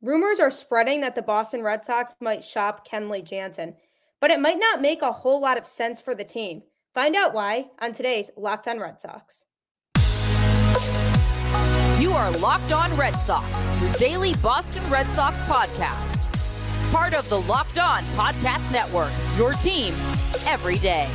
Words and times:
Rumors 0.00 0.38
are 0.38 0.50
spreading 0.50 1.00
that 1.00 1.16
the 1.16 1.22
Boston 1.22 1.62
Red 1.62 1.84
Sox 1.84 2.14
might 2.20 2.44
shop 2.44 2.86
Kenley 2.86 3.24
Jansen, 3.24 3.74
but 4.20 4.30
it 4.30 4.38
might 4.38 4.58
not 4.58 4.80
make 4.80 5.02
a 5.02 5.10
whole 5.10 5.40
lot 5.40 5.58
of 5.58 5.66
sense 5.66 6.00
for 6.00 6.14
the 6.14 6.22
team. 6.22 6.62
Find 6.94 7.16
out 7.16 7.34
why 7.34 7.66
on 7.80 7.92
today's 7.92 8.30
Locked 8.36 8.68
On 8.68 8.78
Red 8.78 9.00
Sox. 9.00 9.44
You 12.00 12.12
are 12.12 12.30
Locked 12.38 12.70
On 12.70 12.96
Red 12.96 13.16
Sox, 13.16 13.66
your 13.80 13.92
daily 13.94 14.34
Boston 14.34 14.88
Red 14.88 15.06
Sox 15.08 15.42
podcast. 15.42 16.28
Part 16.92 17.12
of 17.12 17.28
the 17.28 17.40
Locked 17.40 17.78
On 17.78 18.02
Podcast 18.14 18.70
Network, 18.70 19.10
your 19.36 19.54
team 19.54 19.94
every 20.46 20.78
day. 20.78 21.08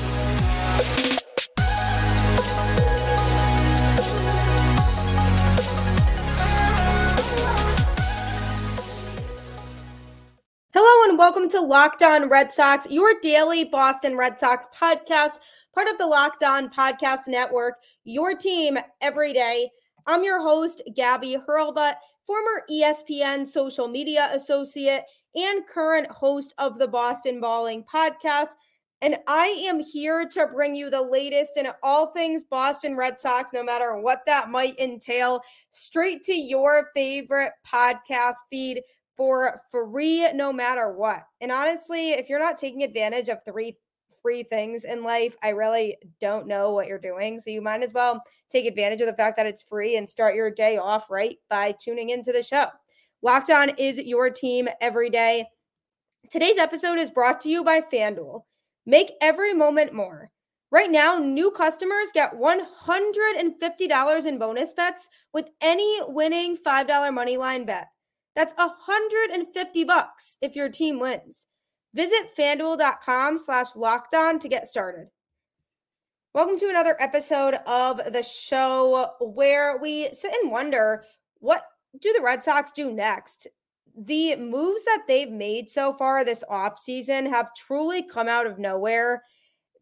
Welcome 11.24 11.48
to 11.48 11.62
Locked 11.62 12.04
On 12.04 12.28
Red 12.28 12.52
Sox, 12.52 12.86
your 12.90 13.14
daily 13.22 13.64
Boston 13.64 14.18
Red 14.18 14.38
Sox 14.38 14.68
podcast, 14.78 15.40
part 15.74 15.88
of 15.88 15.98
the 15.98 16.06
Locked 16.06 16.44
On 16.44 16.70
Podcast 16.70 17.30
Network, 17.30 17.76
your 18.04 18.36
team 18.36 18.78
every 19.00 19.32
day. 19.32 19.70
I'm 20.06 20.26
your 20.26 20.42
host, 20.42 20.82
Gabby 20.98 21.38
Hurlbut, 21.48 21.94
former 22.28 22.64
ESPN 22.70 23.48
social 23.48 23.88
media 23.88 24.32
associate 24.34 25.04
and 25.34 25.66
current 25.66 26.12
host 26.12 26.54
of 26.58 26.78
the 26.78 26.90
Boston 26.90 27.40
Balling 27.40 27.86
podcast. 27.86 28.56
And 29.02 29.16
I 29.26 29.64
am 29.66 29.80
here 29.80 30.28
to 30.28 30.48
bring 30.48 30.76
you 30.76 30.90
the 30.90 31.02
latest 31.02 31.56
in 31.56 31.70
all 31.84 32.08
things 32.12 32.44
Boston 32.44 32.98
Red 32.98 33.18
Sox, 33.18 33.54
no 33.54 33.64
matter 33.64 33.98
what 33.98 34.26
that 34.26 34.50
might 34.50 34.78
entail, 34.78 35.42
straight 35.72 36.24
to 36.24 36.34
your 36.34 36.90
favorite 36.94 37.54
podcast 37.66 38.36
feed 38.52 38.82
for 39.16 39.62
free 39.72 40.28
no 40.34 40.52
matter 40.52 40.94
what. 40.94 41.24
And 41.42 41.52
honestly, 41.52 42.12
if 42.12 42.30
you're 42.30 42.40
not 42.40 42.58
taking 42.58 42.84
advantage 42.84 43.30
of 43.30 43.40
three 43.46 43.78
free 44.22 44.44
things 44.44 44.86
in 44.86 45.04
life, 45.04 45.36
I 45.44 45.50
really 45.50 45.98
don't 46.22 46.48
know 46.48 46.72
what 46.72 46.88
you're 46.88 46.98
doing. 46.98 47.40
So 47.40 47.50
you 47.50 47.62
might 47.62 47.84
as 47.84 47.92
well 47.94 48.24
take 48.50 48.66
advantage 48.66 49.02
of 49.02 49.08
the 49.08 49.16
fact 49.16 49.36
that 49.36 49.46
it's 49.46 49.62
free 49.62 49.98
and 49.98 50.10
start 50.10 50.34
your 50.34 50.50
day 50.50 50.78
off 50.78 51.10
right 51.10 51.38
by 51.50 51.76
tuning 51.80 52.10
into 52.10 52.32
the 52.32 52.42
show. 52.42 52.66
Locked 53.22 53.50
On 53.50 53.70
is 53.78 53.98
your 54.00 54.30
team 54.30 54.70
every 54.82 55.10
day. 55.10 55.46
Today's 56.30 56.58
episode 56.58 56.98
is 56.98 57.12
brought 57.12 57.42
to 57.42 57.50
you 57.50 57.64
by 57.64 57.82
FanDuel. 57.82 58.44
Make 58.86 59.12
every 59.22 59.54
moment 59.54 59.94
more. 59.94 60.32
Right 60.72 60.90
now, 60.90 61.20
new 61.20 61.52
customers 61.52 62.10
get 62.14 62.34
$150 62.34 64.26
in 64.26 64.40
bonus 64.40 64.74
bets 64.74 65.10
with 65.32 65.50
any 65.62 66.00
winning 66.08 66.58
$5 66.58 66.88
moneyline 66.88 67.66
bet. 67.66 67.88
That's 68.36 68.54
150 68.56 69.84
bucks 69.84 70.38
if 70.42 70.56
your 70.56 70.70
team 70.70 71.00
wins. 71.00 71.48
Visit 71.94 72.36
fanduel.com 72.36 73.38
slash 73.38 73.68
locked 73.76 74.16
on 74.16 74.40
to 74.40 74.48
get 74.48 74.66
started. 74.66 75.08
Welcome 76.34 76.58
to 76.58 76.70
another 76.70 76.96
episode 77.00 77.54
of 77.68 77.98
the 78.12 78.24
show 78.24 79.12
where 79.22 79.78
we 79.78 80.10
sit 80.14 80.34
and 80.42 80.52
wonder 80.52 81.04
what 81.42 81.62
do 82.02 82.12
the 82.12 82.24
Red 82.24 82.44
Sox 82.44 82.72
do 82.72 82.92
next? 82.92 83.46
The 83.96 84.36
moves 84.38 84.84
that 84.86 85.04
they've 85.08 85.30
made 85.30 85.70
so 85.70 85.94
far 85.94 86.26
this 86.26 86.44
offseason 86.50 87.30
have 87.30 87.54
truly 87.54 88.02
come 88.02 88.28
out 88.28 88.48
of 88.48 88.58
nowhere. 88.58 89.22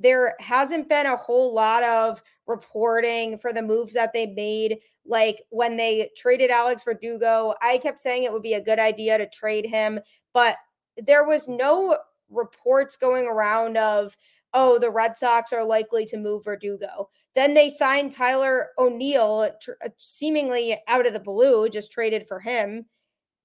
There 0.02 0.36
hasn't 0.40 0.90
been 0.90 1.06
a 1.06 1.16
whole 1.16 1.54
lot 1.54 1.84
of 1.84 2.22
reporting 2.48 3.38
for 3.38 3.54
the 3.54 3.62
moves 3.62 3.94
that 3.94 4.14
they 4.14 4.26
made. 4.26 4.80
Like 5.06 5.44
when 5.50 5.78
they 5.78 6.10
traded 6.18 6.50
Alex 6.50 6.84
Verdugo, 6.84 7.54
I 7.62 7.78
kept 7.78 8.02
saying 8.02 8.24
it 8.24 8.34
would 8.34 8.42
be 8.42 8.56
a 8.56 8.62
good 8.62 8.80
idea 8.80 9.18
to 9.18 9.30
trade 9.30 9.66
him, 9.66 10.00
but 10.34 10.56
there 10.98 11.26
was 11.26 11.48
no 11.48 11.98
reports 12.30 12.98
going 12.98 13.28
around 13.28 13.78
of, 13.78 14.16
oh, 14.54 14.80
the 14.80 14.90
Red 14.90 15.18
Sox 15.18 15.54
are 15.54 15.64
likely 15.64 16.06
to 16.08 16.18
move 16.18 16.46
Verdugo. 16.46 17.10
Then 17.36 17.54
they 17.54 17.70
signed 17.70 18.12
Tyler 18.12 18.70
O'Neill, 18.78 19.50
tr- 19.62 19.72
uh, 19.84 19.90
seemingly 19.98 20.78
out 20.88 21.08
of 21.08 21.14
the 21.14 21.20
blue, 21.20 21.70
just 21.70 21.92
traded 21.92 22.28
for 22.28 22.40
him. 22.40 22.86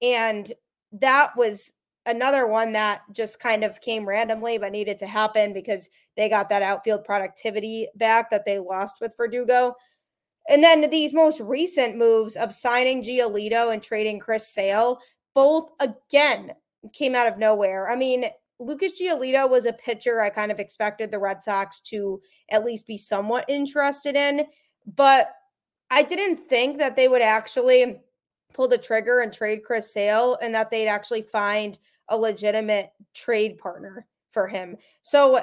And 0.02 0.52
that 0.92 1.36
was 1.36 1.72
another 2.06 2.46
one 2.46 2.72
that 2.72 3.02
just 3.12 3.40
kind 3.40 3.64
of 3.64 3.80
came 3.80 4.08
randomly, 4.08 4.58
but 4.58 4.72
needed 4.72 4.98
to 4.98 5.06
happen 5.06 5.52
because 5.52 5.90
they 6.16 6.28
got 6.28 6.48
that 6.48 6.62
outfield 6.62 7.04
productivity 7.04 7.88
back 7.96 8.30
that 8.30 8.46
they 8.46 8.58
lost 8.58 8.96
with 9.00 9.16
Verdugo. 9.16 9.74
And 10.48 10.62
then 10.62 10.88
these 10.90 11.12
most 11.12 11.40
recent 11.40 11.96
moves 11.96 12.36
of 12.36 12.54
signing 12.54 13.02
Giolito 13.02 13.72
and 13.72 13.82
trading 13.82 14.20
Chris 14.20 14.48
Sale, 14.48 15.00
both 15.34 15.70
again 15.80 16.52
came 16.92 17.16
out 17.16 17.26
of 17.26 17.38
nowhere. 17.38 17.90
I 17.90 17.96
mean, 17.96 18.26
Lucas 18.58 19.00
Giolito 19.00 19.50
was 19.50 19.66
a 19.66 19.72
pitcher 19.72 20.20
I 20.20 20.30
kind 20.30 20.50
of 20.50 20.60
expected 20.60 21.10
the 21.10 21.18
Red 21.18 21.42
Sox 21.42 21.80
to 21.80 22.20
at 22.50 22.64
least 22.64 22.86
be 22.86 22.96
somewhat 22.96 23.44
interested 23.48 24.16
in, 24.16 24.46
but 24.94 25.30
I 25.90 26.02
didn't 26.02 26.36
think 26.36 26.78
that 26.78 26.96
they 26.96 27.08
would 27.08 27.22
actually 27.22 28.00
pull 28.54 28.68
the 28.68 28.78
trigger 28.78 29.20
and 29.20 29.32
trade 29.32 29.62
Chris 29.62 29.92
Sale 29.92 30.38
and 30.40 30.54
that 30.54 30.70
they'd 30.70 30.88
actually 30.88 31.22
find 31.22 31.78
a 32.08 32.16
legitimate 32.16 32.90
trade 33.14 33.58
partner 33.58 34.06
for 34.30 34.46
him. 34.46 34.76
So, 35.02 35.40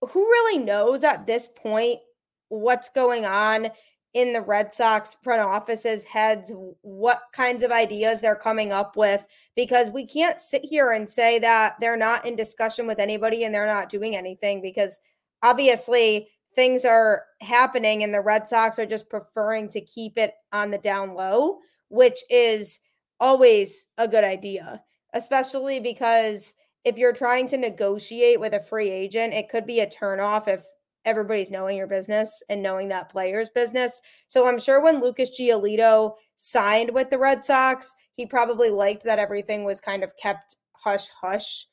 who 0.00 0.24
really 0.24 0.64
knows 0.64 1.04
at 1.04 1.26
this 1.26 1.48
point 1.48 2.00
what's 2.48 2.90
going 2.90 3.24
on 3.24 3.68
in 4.14 4.32
the 4.32 4.42
Red 4.42 4.72
Sox 4.72 5.16
front 5.22 5.40
office's 5.40 6.04
heads, 6.04 6.52
what 6.82 7.22
kinds 7.32 7.62
of 7.62 7.70
ideas 7.70 8.20
they're 8.20 8.36
coming 8.36 8.72
up 8.72 8.96
with, 8.96 9.26
because 9.56 9.90
we 9.90 10.04
can't 10.04 10.38
sit 10.38 10.62
here 10.64 10.90
and 10.90 11.08
say 11.08 11.38
that 11.38 11.76
they're 11.80 11.96
not 11.96 12.26
in 12.26 12.36
discussion 12.36 12.86
with 12.86 12.98
anybody 12.98 13.44
and 13.44 13.54
they're 13.54 13.66
not 13.66 13.88
doing 13.88 14.14
anything 14.14 14.60
because 14.60 15.00
obviously 15.42 16.28
things 16.54 16.84
are 16.84 17.22
happening 17.40 18.02
and 18.02 18.12
the 18.12 18.20
Red 18.20 18.46
Sox 18.46 18.78
are 18.78 18.86
just 18.86 19.08
preferring 19.08 19.68
to 19.70 19.80
keep 19.80 20.18
it 20.18 20.34
on 20.52 20.70
the 20.70 20.78
down 20.78 21.14
low, 21.14 21.58
which 21.88 22.18
is 22.28 22.80
always 23.18 23.86
a 23.96 24.06
good 24.06 24.24
idea, 24.24 24.82
especially 25.12 25.80
because 25.80 26.54
if 26.84 26.98
you're 26.98 27.12
trying 27.12 27.46
to 27.48 27.56
negotiate 27.56 28.40
with 28.40 28.54
a 28.54 28.60
free 28.60 28.90
agent, 28.90 29.34
it 29.34 29.48
could 29.48 29.66
be 29.66 29.80
a 29.80 29.86
turnoff 29.86 30.48
if 30.48 30.64
everybody's 31.04 31.50
knowing 31.50 31.76
your 31.76 31.86
business 31.86 32.42
and 32.48 32.62
knowing 32.62 32.88
that 32.88 33.10
player's 33.10 33.50
business. 33.50 34.00
So 34.28 34.46
I'm 34.46 34.58
sure 34.58 34.82
when 34.82 35.00
Lucas 35.00 35.38
Giolito 35.38 36.14
signed 36.36 36.90
with 36.92 37.10
the 37.10 37.18
Red 37.18 37.44
Sox, 37.44 37.94
he 38.12 38.26
probably 38.26 38.70
liked 38.70 39.04
that 39.04 39.18
everything 39.18 39.64
was 39.64 39.80
kind 39.80 40.04
of 40.04 40.16
kept 40.16 40.56
hush 40.72 41.08
hush. 41.08 41.66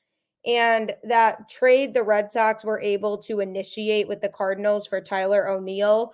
And 0.46 0.96
that 1.04 1.50
trade 1.50 1.94
the 1.94 2.04
Red 2.04 2.32
Sox 2.32 2.64
were 2.64 2.82
able 2.82 3.18
to 3.20 3.42
initiate 3.42 4.08
with 4.08 4.22
the 4.22 4.30
Cardinals 4.30 4.88
for 4.88 5.02
Tyler 5.02 5.50
O'Neill, 5.50 6.14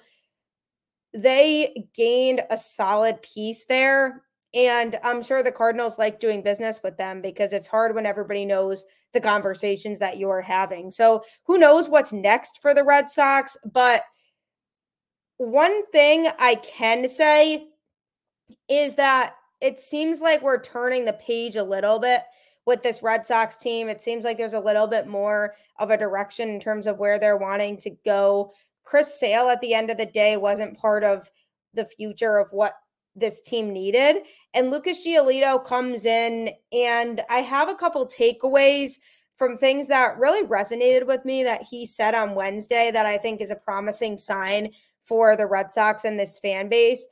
they 1.14 1.88
gained 1.94 2.42
a 2.50 2.58
solid 2.58 3.22
piece 3.22 3.66
there. 3.66 4.25
And 4.56 4.98
I'm 5.04 5.22
sure 5.22 5.44
the 5.44 5.52
Cardinals 5.52 6.00
like 6.00 6.22
doing 6.22 6.42
business 6.42 6.80
with 6.82 6.98
them 6.98 7.22
because 7.22 7.52
it's 7.52 7.68
hard 7.68 7.94
when 7.94 8.06
everybody 8.06 8.46
knows 8.46 8.86
the 9.14 9.20
conversations 9.20 10.00
that 10.00 10.18
you're 10.18 10.42
having. 10.42 10.94
So 10.94 11.24
who 11.44 11.58
knows 11.58 11.90
what's 11.90 12.14
next 12.14 12.62
for 12.62 12.74
the 12.74 12.84
Red 12.84 13.10
Sox? 13.10 13.58
But 13.66 14.04
one 15.38 15.86
thing 15.88 16.28
I 16.40 16.56
can 16.56 17.10
say 17.10 17.68
is 18.70 18.96
that 18.96 19.36
it 19.60 19.80
seems 19.80 20.22
like 20.22 20.42
we're 20.42 20.62
turning 20.62 21.04
the 21.04 21.14
page 21.14 21.58
a 21.58 21.64
little 21.64 22.00
bit 22.00 22.22
with 22.66 22.82
this 22.82 23.04
Red 23.04 23.26
Sox 23.26 23.58
team. 23.58 23.90
It 23.90 24.02
seems 24.02 24.24
like 24.24 24.38
there's 24.38 24.54
a 24.54 24.60
little 24.60 24.88
bit 24.88 25.08
more 25.08 25.56
of 25.80 25.92
a 25.92 25.98
direction 25.98 26.50
in 26.50 26.60
terms 26.60 26.88
of 26.88 26.98
where 26.98 27.20
they're 27.20 27.38
wanting 27.38 27.78
to 27.80 27.92
go. 28.06 28.52
Chris 28.84 29.20
Sale 29.20 29.50
at 29.50 29.60
the 29.62 29.74
end 29.74 29.90
of 29.90 29.98
the 29.98 30.06
day 30.06 30.38
wasn't 30.38 30.78
part 30.78 31.04
of 31.04 31.30
the 31.74 31.86
future 31.86 32.38
of 32.38 32.50
what 32.52 32.74
this 33.16 33.42
team 33.42 33.72
needed. 33.72 34.24
And 34.54 34.72
Lucas 34.72 35.06
Giolito 35.06 35.64
comes 35.64 36.06
in, 36.06 36.50
and 36.72 37.22
I 37.30 37.40
have 37.40 37.70
a 37.70 37.76
couple 37.76 38.08
takeaways 38.08 39.00
from 39.36 39.58
things 39.58 39.88
that 39.88 40.18
really 40.18 40.48
resonated 40.48 41.06
with 41.06 41.26
me 41.26 41.44
that 41.44 41.62
he 41.64 41.86
said 41.86 42.16
on 42.16 42.36
Wednesday 42.36 42.90
that 42.92 43.06
I 43.06 43.18
think 43.18 43.42
is 43.42 43.52
a 43.52 43.56
promising 43.56 44.18
sign 44.18 44.72
for 45.04 45.36
the 45.36 45.48
Red 45.48 45.72
Sox 45.72 46.06
and 46.06 46.20
this 46.20 46.40
fan 46.40 46.70
base. 46.70 47.08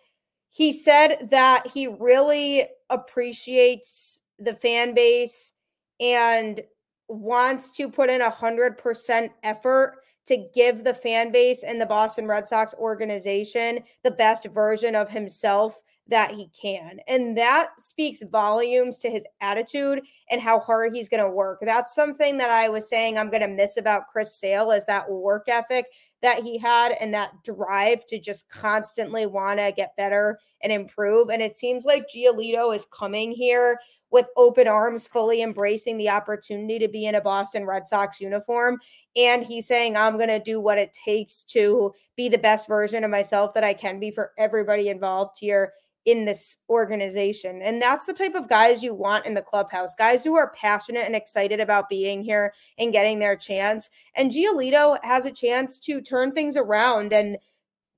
He 0.49 0.71
said 0.71 1.27
that 1.31 1.67
he 1.67 1.87
really 1.87 2.65
appreciates 2.89 4.21
the 4.39 4.53
fan 4.53 4.93
base 4.93 5.53
and 5.99 6.61
wants 7.07 7.71
to 7.71 7.89
put 7.89 8.09
in 8.09 8.21
a 8.21 8.29
hundred 8.29 8.77
percent 8.77 9.31
effort 9.43 9.95
to 10.25 10.47
give 10.53 10.83
the 10.83 10.93
fan 10.93 11.31
base 11.31 11.63
and 11.63 11.79
the 11.79 11.85
Boston 11.85 12.27
Red 12.27 12.47
Sox 12.47 12.73
organization 12.75 13.83
the 14.03 14.11
best 14.11 14.45
version 14.45 14.95
of 14.95 15.09
himself 15.09 15.81
that 16.07 16.31
he 16.31 16.49
can. 16.59 16.99
And 17.07 17.37
that 17.37 17.69
speaks 17.77 18.21
volumes 18.23 18.97
to 18.99 19.09
his 19.09 19.25
attitude 19.41 20.01
and 20.29 20.41
how 20.41 20.59
hard 20.59 20.93
he's 20.93 21.09
going 21.09 21.23
to 21.23 21.29
work. 21.29 21.59
That's 21.61 21.95
something 21.95 22.37
that 22.37 22.49
I 22.49 22.69
was 22.69 22.89
saying 22.89 23.17
I'm 23.17 23.29
going 23.29 23.41
to 23.41 23.47
miss 23.47 23.77
about 23.77 24.07
Chris 24.07 24.37
Sale 24.37 24.71
is 24.71 24.85
that 24.85 25.09
work 25.09 25.45
ethic 25.47 25.85
that 26.21 26.41
he 26.41 26.57
had 26.57 26.93
and 27.01 27.13
that 27.13 27.31
drive 27.43 28.05
to 28.05 28.19
just 28.19 28.49
constantly 28.49 29.25
want 29.25 29.59
to 29.59 29.73
get 29.75 29.95
better 29.97 30.39
and 30.61 30.71
improve. 30.71 31.29
And 31.29 31.41
it 31.41 31.57
seems 31.57 31.83
like 31.83 32.07
Giolito 32.09 32.73
is 32.73 32.87
coming 32.97 33.31
here 33.31 33.77
with 34.09 34.27
open 34.37 34.67
arms, 34.67 35.07
fully 35.07 35.41
embracing 35.41 35.97
the 35.97 36.09
opportunity 36.09 36.79
to 36.79 36.87
be 36.87 37.07
in 37.07 37.15
a 37.15 37.21
Boston 37.21 37.65
Red 37.65 37.87
Sox 37.87 38.21
uniform. 38.21 38.79
And 39.17 39.43
he's 39.43 39.67
saying, 39.67 39.97
I'm 39.97 40.17
going 40.17 40.29
to 40.29 40.39
do 40.39 40.61
what 40.61 40.77
it 40.77 40.93
takes 40.93 41.43
to 41.43 41.91
be 42.15 42.29
the 42.29 42.37
best 42.37 42.67
version 42.67 43.03
of 43.03 43.11
myself 43.11 43.53
that 43.55 43.63
I 43.63 43.73
can 43.73 43.99
be 43.99 44.11
for 44.11 44.31
everybody 44.37 44.89
involved 44.89 45.37
here 45.39 45.73
in 46.05 46.25
this 46.25 46.59
organization. 46.69 47.61
And 47.61 47.81
that's 47.81 48.05
the 48.05 48.13
type 48.13 48.35
of 48.35 48.49
guys 48.49 48.83
you 48.83 48.93
want 48.93 49.25
in 49.25 49.33
the 49.33 49.41
clubhouse 49.41 49.95
guys 49.95 50.23
who 50.23 50.35
are 50.35 50.51
passionate 50.53 51.05
and 51.05 51.15
excited 51.15 51.59
about 51.59 51.89
being 51.89 52.23
here 52.23 52.53
and 52.77 52.91
getting 52.91 53.19
their 53.19 53.35
chance. 53.35 53.89
And 54.15 54.31
Giolito 54.31 54.97
has 55.03 55.25
a 55.25 55.31
chance 55.31 55.79
to 55.81 56.01
turn 56.01 56.33
things 56.33 56.57
around 56.57 57.13
and 57.13 57.37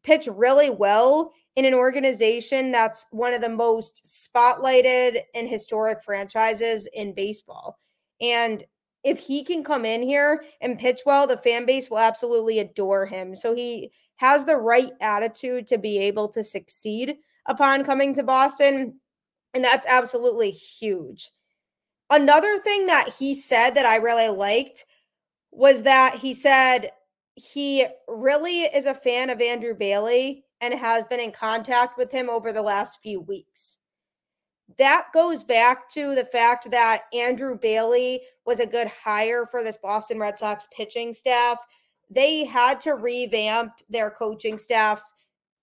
pitch 0.04 0.28
really 0.32 0.70
well 0.70 1.34
in 1.56 1.66
an 1.66 1.74
organization 1.74 2.72
that's 2.72 3.08
one 3.12 3.34
of 3.34 3.42
the 3.42 3.50
most 3.50 4.06
spotlighted 4.06 5.18
and 5.34 5.50
historic 5.50 6.04
franchises 6.04 6.88
in 6.94 7.14
baseball. 7.14 7.80
And 8.22 8.64
if 9.04 9.20
he 9.20 9.44
can 9.44 9.64
come 9.64 9.86
in 9.86 10.02
here 10.02 10.44
and 10.62 10.78
pitch 10.78 11.02
well, 11.06 11.28
the 11.28 11.38
fan 11.38 11.66
base 11.66 11.90
will 11.90 12.00
absolutely 12.00 12.60
adore 12.60 13.06
him. 13.06 13.36
So 13.36 13.56
he 13.56 13.92
has 14.18 14.46
the 14.46 14.58
right 14.58 14.92
attitude 15.02 15.68
to 15.68 15.78
be 15.78 15.98
able 16.00 16.28
to 16.30 16.44
succeed 16.44 17.16
upon 17.46 17.84
coming 17.84 18.14
to 18.14 18.24
Boston. 18.24 19.00
And 19.54 19.64
that's 19.64 19.86
absolutely 19.86 20.52
huge. 20.52 21.32
Another 22.10 22.60
thing 22.60 22.86
that 22.88 23.10
he 23.18 23.34
said 23.34 23.72
that 23.72 23.86
I 23.86 23.98
really 23.98 24.30
liked 24.30 24.86
was 25.52 25.84
that 25.84 26.16
he 26.16 26.34
said 26.34 26.90
he 27.36 27.86
really 28.08 28.62
is 28.62 28.86
a 28.86 28.94
fan 28.94 29.30
of 29.30 29.42
Andrew 29.42 29.74
Bailey 29.74 30.46
and 30.62 30.74
has 30.74 31.06
been 31.08 31.20
in 31.20 31.32
contact 31.32 31.98
with 31.98 32.12
him 32.12 32.30
over 32.30 32.52
the 32.52 32.62
last 32.62 33.02
few 33.02 33.22
weeks. 33.22 33.78
That 34.78 35.08
goes 35.14 35.44
back 35.44 35.90
to 35.90 36.16
the 36.16 36.26
fact 36.26 36.70
that 36.72 37.04
Andrew 37.14 37.58
Bailey 37.58 38.22
was 38.46 38.60
a 38.60 38.68
good 38.68 38.88
hire 38.88 39.46
for 39.46 39.64
this 39.64 39.78
Boston 39.78 40.20
Red 40.20 40.38
Sox 40.38 40.68
pitching 40.76 41.14
staff. 41.14 41.60
They 42.10 42.46
had 42.46 42.82
to 42.82 42.96
revamp 42.96 43.74
their 43.90 44.10
coaching 44.12 44.58
staff 44.58 45.02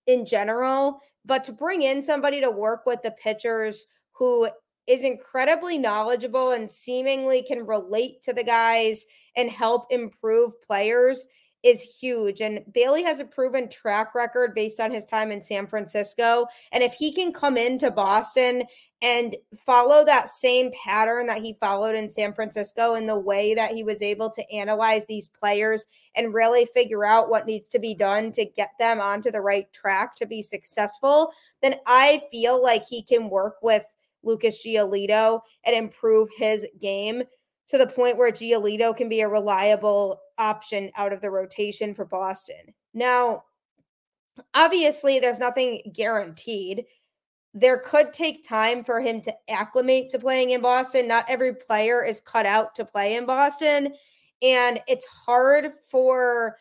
in 0.07 0.25
general, 0.25 0.99
but 1.25 1.43
to 1.45 1.51
bring 1.51 1.81
in 1.81 2.03
somebody 2.03 2.41
to 2.41 2.51
work 2.51 2.85
with 2.85 3.01
the 3.03 3.11
pitchers 3.11 3.85
who 4.13 4.49
is 4.87 5.03
incredibly 5.03 5.77
knowledgeable 5.77 6.51
and 6.51 6.69
seemingly 6.69 7.41
can 7.41 7.65
relate 7.65 8.21
to 8.21 8.33
the 8.33 8.43
guys 8.43 9.05
and 9.35 9.49
help 9.49 9.85
improve 9.89 10.51
players 10.61 11.27
is 11.63 11.81
huge. 11.81 12.41
And 12.41 12.61
Bailey 12.73 13.03
has 13.03 13.19
a 13.19 13.25
proven 13.25 13.69
track 13.69 14.13
record 14.13 14.53
based 14.53 14.81
on 14.81 14.91
his 14.91 15.05
time 15.05 15.31
in 15.31 15.41
San 15.41 15.65
Francisco. 15.65 16.45
And 16.73 16.83
if 16.83 16.93
he 16.93 17.13
can 17.13 17.31
come 17.31 17.57
into 17.57 17.89
Boston 17.89 18.63
and 19.01 19.35
follow 19.65 20.03
that 20.05 20.27
same 20.27 20.71
pattern 20.83 21.25
that 21.27 21.41
he 21.41 21.57
followed 21.59 21.95
in 21.95 22.11
San 22.11 22.33
Francisco 22.33 22.95
in 22.95 23.05
the 23.05 23.17
way 23.17 23.53
that 23.53 23.71
he 23.71 23.83
was 23.83 24.01
able 24.01 24.29
to 24.29 24.51
analyze 24.51 25.05
these 25.05 25.29
players 25.29 25.85
and 26.15 26.33
really 26.33 26.65
figure 26.65 27.05
out 27.05 27.29
what 27.29 27.45
needs 27.45 27.69
to 27.69 27.79
be 27.79 27.95
done 27.95 28.31
to 28.33 28.45
get 28.45 28.71
them 28.77 28.99
onto 28.99 29.31
the 29.31 29.41
right 29.41 29.71
track 29.73 30.15
to 30.15 30.25
be 30.25 30.41
successful, 30.41 31.31
then 31.61 31.75
I 31.87 32.23
feel 32.29 32.61
like 32.61 32.85
he 32.85 33.01
can 33.01 33.29
work 33.29 33.55
with 33.61 33.83
Lucas 34.23 34.65
Giolito 34.65 35.41
and 35.65 35.75
improve 35.75 36.29
his 36.37 36.65
game 36.81 37.23
to 37.69 37.77
the 37.77 37.87
point 37.87 38.17
where 38.17 38.31
Giolito 38.31 38.95
can 38.95 39.09
be 39.09 39.21
a 39.21 39.27
reliable 39.27 40.21
option 40.37 40.91
out 40.95 41.13
of 41.13 41.21
the 41.21 41.31
rotation 41.31 41.93
for 41.93 42.05
Boston. 42.05 42.73
Now, 42.93 43.43
obviously, 44.53 45.19
there's 45.19 45.39
nothing 45.39 45.81
guaranteed. 45.93 46.85
There 47.53 47.77
could 47.77 48.13
take 48.13 48.47
time 48.47 48.83
for 48.83 48.99
him 48.99 49.21
to 49.21 49.35
acclimate 49.49 50.09
to 50.09 50.19
playing 50.19 50.51
in 50.51 50.61
Boston. 50.61 51.07
Not 51.07 51.29
every 51.29 51.53
player 51.53 52.03
is 52.03 52.21
cut 52.21 52.45
out 52.45 52.73
to 52.75 52.85
play 52.85 53.15
in 53.15 53.25
Boston. 53.25 53.93
And 54.41 54.79
it's 54.87 55.05
hard 55.05 55.71
for 55.89 56.57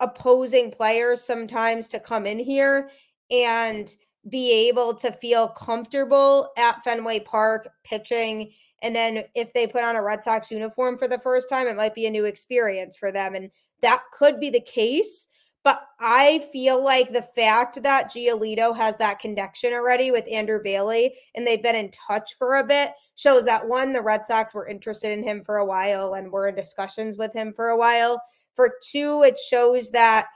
opposing 0.00 0.70
players 0.70 1.22
sometimes 1.22 1.86
to 1.88 2.00
come 2.00 2.26
in 2.26 2.38
here 2.38 2.90
and 3.30 3.94
be 4.28 4.68
able 4.68 4.92
to 4.94 5.12
feel 5.12 5.48
comfortable 5.48 6.50
at 6.58 6.82
Fenway 6.82 7.20
Park 7.20 7.68
pitching 7.84 8.52
and 8.82 8.94
then 8.94 9.24
if 9.34 9.52
they 9.52 9.66
put 9.66 9.84
on 9.84 9.96
a 9.96 10.02
Red 10.02 10.22
Sox 10.22 10.50
uniform 10.50 10.98
for 10.98 11.08
the 11.08 11.18
first 11.18 11.48
time, 11.48 11.66
it 11.66 11.76
might 11.76 11.94
be 11.94 12.06
a 12.06 12.10
new 12.10 12.24
experience 12.24 12.96
for 12.96 13.10
them. 13.10 13.34
And 13.34 13.50
that 13.82 14.02
could 14.12 14.38
be 14.38 14.50
the 14.50 14.60
case. 14.60 15.28
But 15.64 15.82
I 15.98 16.46
feel 16.52 16.82
like 16.82 17.12
the 17.12 17.22
fact 17.22 17.82
that 17.82 18.12
Giolito 18.12 18.76
has 18.76 18.96
that 18.98 19.18
connection 19.18 19.72
already 19.72 20.12
with 20.12 20.30
Andrew 20.30 20.60
Bailey 20.62 21.16
and 21.34 21.44
they've 21.44 21.62
been 21.62 21.74
in 21.74 21.90
touch 21.90 22.34
for 22.38 22.56
a 22.56 22.64
bit 22.64 22.92
shows 23.16 23.44
that 23.46 23.66
one, 23.66 23.92
the 23.92 24.00
Red 24.00 24.26
Sox 24.26 24.54
were 24.54 24.68
interested 24.68 25.10
in 25.10 25.24
him 25.24 25.42
for 25.42 25.56
a 25.56 25.64
while 25.64 26.14
and 26.14 26.30
were 26.30 26.46
in 26.46 26.54
discussions 26.54 27.16
with 27.16 27.32
him 27.32 27.52
for 27.52 27.70
a 27.70 27.76
while. 27.76 28.22
For 28.54 28.74
two, 28.80 29.24
it 29.24 29.40
shows 29.40 29.90
that 29.90 30.28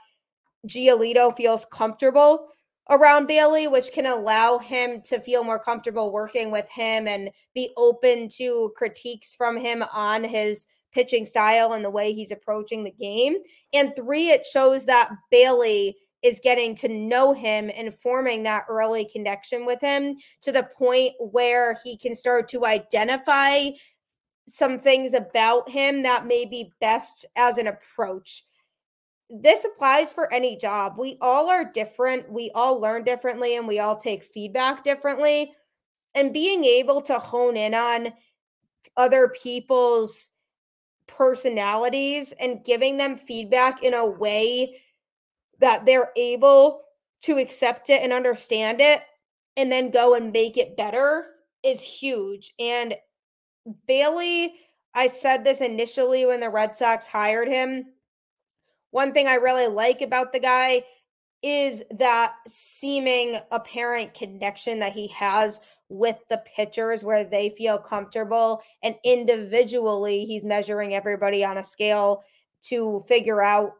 Giolito 0.67 1.35
feels 1.35 1.65
comfortable 1.65 2.50
around 2.91 3.25
Bailey, 3.25 3.67
which 3.67 3.91
can 3.93 4.05
allow 4.05 4.57
him 4.57 5.01
to 5.03 5.19
feel 5.19 5.43
more 5.43 5.57
comfortable 5.57 6.11
working 6.11 6.51
with 6.51 6.69
him 6.69 7.07
and 7.07 7.31
be 7.55 7.71
open 7.77 8.27
to 8.27 8.71
critiques 8.75 9.33
from 9.33 9.57
him 9.57 9.83
on 9.93 10.23
his 10.23 10.67
pitching 10.91 11.23
style 11.23 11.71
and 11.71 11.85
the 11.85 11.89
way 11.89 12.11
he's 12.11 12.31
approaching 12.31 12.83
the 12.83 12.91
game. 12.91 13.37
And 13.73 13.95
three, 13.95 14.29
it 14.29 14.45
shows 14.45 14.85
that 14.87 15.09
Bailey 15.31 15.95
is 16.21 16.41
getting 16.43 16.75
to 16.75 16.89
know 16.89 17.33
him 17.33 17.71
and 17.75 17.93
forming 17.93 18.43
that 18.43 18.65
early 18.69 19.05
connection 19.05 19.65
with 19.65 19.79
him 19.81 20.17
to 20.41 20.51
the 20.51 20.69
point 20.77 21.13
where 21.19 21.77
he 21.83 21.97
can 21.97 22.13
start 22.13 22.49
to 22.49 22.65
identify 22.65 23.69
some 24.47 24.79
things 24.79 25.13
about 25.13 25.69
him 25.69 26.03
that 26.03 26.25
may 26.25 26.45
be 26.45 26.73
best 26.81 27.25
as 27.37 27.57
an 27.57 27.67
approach 27.67 28.43
this 29.31 29.65
applies 29.65 30.11
for 30.11 30.31
any 30.33 30.57
job. 30.57 30.95
We 30.97 31.17
all 31.21 31.49
are 31.49 31.63
different. 31.63 32.29
We 32.31 32.51
all 32.53 32.79
learn 32.79 33.03
differently 33.03 33.55
and 33.55 33.67
we 33.67 33.79
all 33.79 33.95
take 33.95 34.23
feedback 34.23 34.83
differently. 34.83 35.53
And 36.13 36.33
being 36.33 36.65
able 36.65 37.01
to 37.03 37.17
hone 37.17 37.55
in 37.55 37.73
on 37.73 38.11
other 38.97 39.29
people's 39.41 40.31
personalities 41.07 42.33
and 42.33 42.63
giving 42.65 42.97
them 42.97 43.15
feedback 43.15 43.83
in 43.83 43.93
a 43.93 44.05
way 44.05 44.81
that 45.59 45.85
they're 45.85 46.11
able 46.17 46.81
to 47.21 47.37
accept 47.37 47.89
it 47.89 48.01
and 48.01 48.11
understand 48.11 48.81
it 48.81 49.01
and 49.55 49.71
then 49.71 49.91
go 49.91 50.15
and 50.15 50.33
make 50.33 50.57
it 50.57 50.75
better 50.75 51.27
is 51.63 51.81
huge. 51.81 52.53
And 52.59 52.95
Bailey, 53.87 54.55
I 54.93 55.07
said 55.07 55.45
this 55.45 55.61
initially 55.61 56.25
when 56.25 56.39
the 56.39 56.49
Red 56.49 56.75
Sox 56.75 57.07
hired 57.07 57.47
him 57.47 57.85
one 58.91 59.13
thing 59.13 59.27
I 59.27 59.35
really 59.35 59.67
like 59.67 60.01
about 60.01 60.31
the 60.31 60.39
guy 60.39 60.83
is 61.43 61.83
that 61.97 62.35
seeming 62.47 63.39
apparent 63.51 64.13
connection 64.13 64.79
that 64.79 64.93
he 64.93 65.07
has 65.07 65.59
with 65.89 66.17
the 66.29 66.41
pitchers 66.55 67.03
where 67.03 67.23
they 67.23 67.49
feel 67.49 67.77
comfortable 67.77 68.61
and 68.83 68.95
individually 69.03 70.23
he's 70.23 70.45
measuring 70.45 70.93
everybody 70.93 71.43
on 71.43 71.57
a 71.57 71.63
scale 71.63 72.23
to 72.61 73.03
figure 73.07 73.41
out 73.41 73.73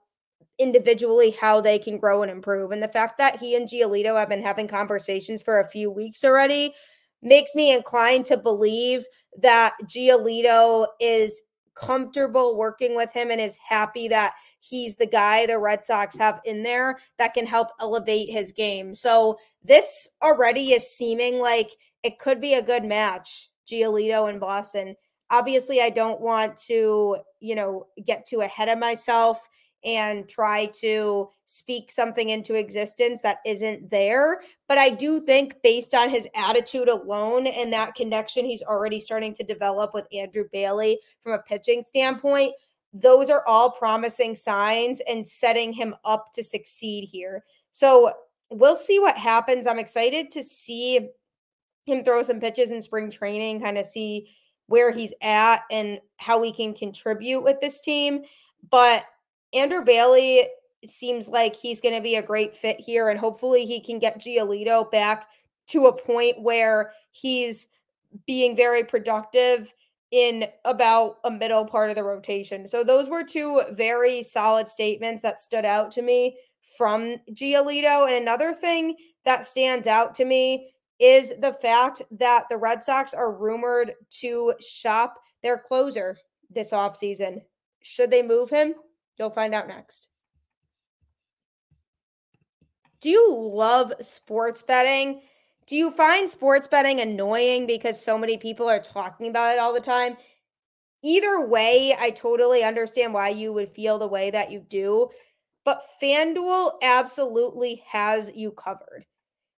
individually 0.60 1.32
how 1.40 1.62
they 1.62 1.80
can 1.80 1.98
grow 1.98 2.22
and 2.22 2.32
improve. 2.32 2.72
And 2.72 2.84
the 2.84 2.88
fact 2.88 3.18
that 3.18 3.40
he 3.40 3.56
and 3.56 3.68
Giolito 3.68 4.18
have 4.18 4.30
been 4.30 4.44
having 4.44 4.68
conversations 4.68 5.42
for 5.42 5.60
a 5.60 5.70
few 5.70 5.90
weeks 5.90 6.24
already 6.24 6.74
makes 7.22 7.56
me 7.56 7.74
inclined 7.74 8.26
to 8.26 8.38
believe 8.38 9.06
that 9.42 9.76
Giolito 9.86 10.88
is 11.00 11.42
comfortable 11.82 12.58
working 12.58 12.96
with 12.96 13.12
him 13.12 13.32
and 13.32 13.42
is 13.42 13.58
happy 13.58 14.08
that 14.08 14.34
he's 14.60 14.96
the 14.96 15.08
guy 15.08 15.46
the 15.46 15.58
Red 15.58 15.84
Sox 15.84 16.18
have 16.18 16.40
in 16.46 16.64
there 16.64 17.00
that 17.18 17.34
can 17.34 17.46
help 17.46 17.70
elevate 17.80 18.30
his 18.30 18.52
game. 18.52 18.94
So 18.94 19.38
this 19.64 20.10
already 20.22 20.72
is 20.72 20.96
seeming 20.96 21.40
like 21.40 21.72
it 22.04 22.20
could 22.20 22.40
be 22.40 22.54
a 22.54 22.62
good 22.62 22.84
match, 22.84 23.50
Giolito 23.68 24.30
and 24.30 24.40
Boston. 24.40 24.96
Obviously, 25.32 25.82
I 25.82 25.90
don't 25.90 26.22
want 26.22 26.58
to, 26.68 27.18
you 27.40 27.56
know, 27.56 27.88
get 28.06 28.26
too 28.26 28.42
ahead 28.42 28.70
of 28.70 28.78
myself 28.78 29.48
and 29.84 30.28
try 30.30 30.68
to 30.80 31.30
speak 31.46 31.92
something 31.92 32.30
into 32.30 32.56
existence 32.56 33.22
that 33.22 33.40
isn't 33.46 33.90
there. 33.90 34.42
But 34.68 34.78
I 34.78 34.90
do 34.90 35.22
think, 35.22 35.56
based 35.64 35.94
on 35.94 36.10
his 36.10 36.28
attitude 36.36 36.88
alone 36.88 37.48
and 37.48 37.74
that 37.74 37.96
connection 37.96 38.46
he's 38.46 38.64
already 38.64 39.00
starting 39.00 39.34
to 39.36 39.44
develop 39.44 39.94
with 39.94 40.08
Andrew 40.14 40.46
Bailey 40.52 41.00
from 41.24 41.34
a 41.34 41.40
pitching 41.40 41.84
standpoint, 41.86 42.54
those 42.94 43.30
are 43.30 43.44
all 43.48 43.72
promising 43.72 44.36
signs 44.36 45.02
and 45.08 45.28
setting 45.28 45.74
him 45.74 45.96
up 46.06 46.34
to 46.34 46.44
succeed 46.44 47.06
here. 47.06 47.44
So 47.72 48.12
we'll 48.50 48.76
see 48.76 49.00
what 49.00 49.18
happens. 49.18 49.66
I'm 49.66 49.80
excited 49.80 50.30
to 50.32 50.44
see 50.44 51.10
him 51.86 52.04
throw 52.04 52.22
some 52.24 52.40
pitches 52.40 52.72
in 52.72 52.82
spring 52.82 53.10
training, 53.10 53.62
kind 53.62 53.78
of 53.78 53.86
see 53.86 54.30
where 54.68 54.92
he's 54.92 55.14
at 55.22 55.64
and 55.72 56.00
how 56.18 56.40
we 56.40 56.52
can 56.52 56.74
contribute 56.74 57.42
with 57.42 57.60
this 57.60 57.82
team. 57.82 58.22
But 58.70 59.04
Andrew 59.54 59.84
Bailey 59.84 60.48
seems 60.86 61.28
like 61.28 61.56
he's 61.56 61.82
going 61.82 61.96
to 61.96 62.02
be 62.02 62.16
a 62.16 62.22
great 62.22 62.56
fit 62.56 62.80
here, 62.80 63.10
and 63.10 63.20
hopefully 63.20 63.66
he 63.66 63.80
can 63.80 64.00
get 64.00 64.20
Giolito 64.20 64.90
back 64.92 65.28
to 65.68 65.86
a 65.86 66.02
point 66.02 66.42
where 66.42 66.94
he's 67.12 67.68
being 68.26 68.56
very 68.56 68.84
productive 68.84 69.74
in 70.12 70.46
about 70.66 71.18
a 71.24 71.32
middle 71.32 71.66
part 71.66 71.90
of 71.90 71.96
the 71.96 72.04
rotation. 72.04 72.68
So 72.68 72.84
those 72.84 73.08
were 73.08 73.24
two 73.24 73.62
very 73.72 74.24
solid 74.24 74.68
statements 74.68 75.22
that 75.24 75.40
stood 75.40 75.64
out 75.64 75.92
to 75.94 76.02
me 76.02 76.38
from 76.78 77.16
Giolito. 77.32 78.06
And 78.08 78.16
another 78.16 78.54
thing 78.54 78.96
that 79.24 79.46
stands 79.46 79.88
out 79.88 80.14
to 80.16 80.26
me 80.26 80.74
is 81.00 81.34
the 81.40 81.54
fact 81.54 82.02
that 82.12 82.46
the 82.50 82.58
Red 82.58 82.84
Sox 82.84 83.14
are 83.14 83.34
rumored 83.34 83.94
to 84.20 84.54
shop 84.60 85.16
their 85.42 85.58
closer 85.58 86.18
this 86.50 86.72
offseason. 86.72 87.42
Should 87.82 88.12
they 88.12 88.22
move 88.22 88.50
him? 88.50 88.76
You'll 89.22 89.30
find 89.30 89.54
out 89.54 89.68
next. 89.68 90.08
Do 93.02 93.10
you 93.10 93.38
love 93.38 93.94
sports 94.02 94.64
betting? 94.64 95.22
Do 95.68 95.76
you 95.76 95.92
find 95.92 96.28
sports 96.28 96.66
betting 96.66 97.02
annoying 97.02 97.68
because 97.68 98.04
so 98.04 98.18
many 98.18 98.38
people 98.38 98.68
are 98.68 98.80
talking 98.80 99.28
about 99.28 99.54
it 99.54 99.60
all 99.60 99.76
the 99.76 99.80
time? 99.80 100.18
Either 101.04 101.46
way, 101.46 101.96
I 102.00 102.10
totally 102.10 102.64
understand 102.64 103.14
why 103.14 103.30
you 103.30 103.54
would 103.54 103.70
feel 103.70 104.00
the 104.00 104.08
way 104.08 104.32
that 104.32 104.52
you 104.52 104.60
do, 104.60 105.12
but 105.66 105.84
FanDuel 106.02 106.80
absolutely 106.82 107.84
has 107.88 108.32
you 108.34 108.50
covered. 108.50 109.06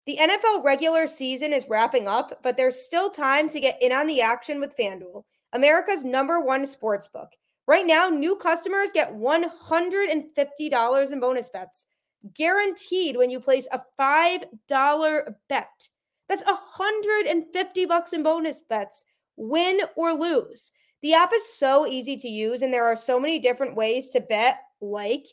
The 0.08 0.18
NFL 0.18 0.66
regular 0.66 1.08
season 1.08 1.54
is 1.54 1.70
wrapping 1.70 2.10
up, 2.10 2.44
but 2.44 2.58
there's 2.58 2.84
still 2.84 3.10
time 3.10 3.48
to 3.48 3.62
get 3.62 3.82
in 3.82 3.94
on 3.94 4.08
the 4.08 4.20
action 4.20 4.60
with 4.60 4.76
FanDuel, 4.76 5.24
America's 5.54 6.04
number 6.04 6.42
one 6.42 6.66
sports 6.66 7.08
book. 7.08 7.30
Right 7.68 7.86
now, 7.86 8.10
new 8.10 8.36
customers 8.36 8.92
get 8.94 9.14
$150 9.14 11.12
in 11.12 11.20
bonus 11.20 11.50
bets, 11.50 11.86
guaranteed 12.34 13.16
when 13.16 13.30
you 13.30 13.40
place 13.40 13.68
a 13.72 13.82
$5 14.00 15.34
bet. 15.48 15.88
That's 16.28 16.44
150 16.46 17.86
bucks 17.86 18.14
in 18.14 18.24
bonus 18.24 18.62
bets, 18.62 19.06
win 19.38 19.82
or 19.96 20.14
lose. 20.14 20.72
The 21.02 21.14
app 21.14 21.32
is 21.34 21.54
so 21.54 21.86
easy 21.86 22.18
to 22.18 22.28
use, 22.28 22.62
and 22.62 22.74
there 22.74 22.86
are 22.86 22.96
so 22.96 23.20
many 23.20 23.40
different 23.40 23.76
ways 23.76 24.10
to 24.10 24.22
bet, 24.22 24.60
like 24.82 25.26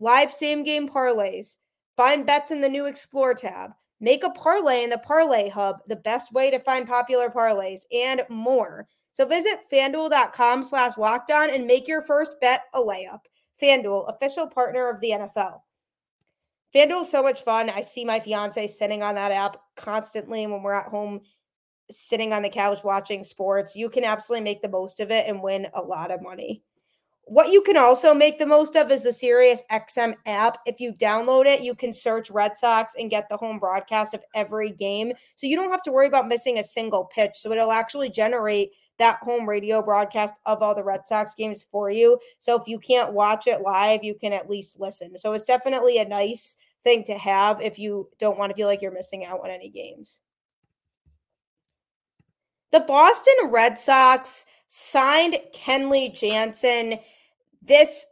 live 0.00 0.32
same 0.32 0.64
game 0.64 0.88
parlays, 0.88 1.58
find 1.96 2.26
bets 2.26 2.50
in 2.50 2.60
the 2.60 2.68
new 2.68 2.86
Explore 2.86 3.34
tab, 3.34 3.70
make 4.00 4.24
a 4.24 4.30
parlay 4.30 4.82
in 4.82 4.90
the 4.90 4.98
Parlay 4.98 5.48
Hub, 5.48 5.76
the 5.86 5.96
best 5.96 6.32
way 6.32 6.50
to 6.50 6.58
find 6.58 6.88
popular 6.88 7.28
parlays, 7.28 7.82
and 7.92 8.22
more. 8.28 8.88
So 9.12 9.26
visit 9.26 9.60
fanduel.com 9.70 10.64
slash 10.64 10.96
locked 10.96 11.30
on 11.30 11.50
and 11.50 11.66
make 11.66 11.86
your 11.86 12.02
first 12.02 12.32
bet 12.40 12.62
a 12.74 12.80
layup. 12.80 13.20
FanDuel, 13.62 14.14
official 14.14 14.48
partner 14.48 14.88
of 14.88 15.00
the 15.00 15.10
NFL. 15.10 15.60
FanDuel 16.74 17.02
is 17.02 17.10
so 17.10 17.22
much 17.22 17.42
fun. 17.44 17.68
I 17.70 17.82
see 17.82 18.04
my 18.04 18.18
fiance 18.18 18.66
sitting 18.68 19.02
on 19.02 19.14
that 19.16 19.32
app 19.32 19.58
constantly 19.76 20.46
when 20.46 20.62
we're 20.62 20.72
at 20.72 20.88
home 20.88 21.20
sitting 21.90 22.32
on 22.32 22.42
the 22.42 22.48
couch 22.48 22.82
watching 22.82 23.22
sports. 23.22 23.76
You 23.76 23.90
can 23.90 24.04
absolutely 24.04 24.44
make 24.44 24.62
the 24.62 24.68
most 24.68 25.00
of 25.00 25.10
it 25.10 25.28
and 25.28 25.42
win 25.42 25.66
a 25.74 25.82
lot 25.82 26.10
of 26.10 26.22
money. 26.22 26.62
What 27.24 27.50
you 27.50 27.62
can 27.62 27.76
also 27.76 28.14
make 28.14 28.38
the 28.38 28.46
most 28.46 28.74
of 28.74 28.90
is 28.90 29.02
the 29.02 29.12
Sirius 29.12 29.62
XM 29.70 30.14
app. 30.26 30.58
If 30.66 30.80
you 30.80 30.92
download 30.92 31.46
it, 31.46 31.62
you 31.62 31.74
can 31.74 31.92
search 31.92 32.30
Red 32.30 32.58
Sox 32.58 32.94
and 32.98 33.10
get 33.10 33.28
the 33.28 33.36
home 33.36 33.58
broadcast 33.58 34.12
of 34.12 34.24
every 34.34 34.72
game. 34.72 35.12
So 35.36 35.46
you 35.46 35.54
don't 35.54 35.70
have 35.70 35.82
to 35.84 35.92
worry 35.92 36.08
about 36.08 36.26
missing 36.26 36.58
a 36.58 36.64
single 36.64 37.04
pitch. 37.04 37.32
So 37.36 37.52
it'll 37.52 37.70
actually 37.70 38.10
generate 38.10 38.70
that 38.98 39.18
home 39.18 39.48
radio 39.48 39.82
broadcast 39.82 40.34
of 40.46 40.62
all 40.62 40.74
the 40.74 40.84
Red 40.84 41.06
Sox 41.06 41.34
games 41.34 41.64
for 41.70 41.90
you. 41.90 42.18
So 42.38 42.56
if 42.60 42.68
you 42.68 42.78
can't 42.78 43.12
watch 43.12 43.46
it 43.46 43.62
live, 43.62 44.04
you 44.04 44.14
can 44.14 44.32
at 44.32 44.50
least 44.50 44.78
listen. 44.78 45.16
So 45.18 45.32
it's 45.32 45.44
definitely 45.44 45.98
a 45.98 46.08
nice 46.08 46.56
thing 46.84 47.04
to 47.04 47.14
have 47.14 47.60
if 47.60 47.78
you 47.78 48.08
don't 48.18 48.38
want 48.38 48.50
to 48.50 48.56
feel 48.56 48.68
like 48.68 48.82
you're 48.82 48.92
missing 48.92 49.24
out 49.24 49.40
on 49.40 49.50
any 49.50 49.68
games. 49.68 50.20
The 52.70 52.80
Boston 52.80 53.34
Red 53.50 53.78
Sox 53.78 54.46
signed 54.68 55.36
Kenley 55.54 56.18
Jansen 56.18 56.98
this 57.60 58.06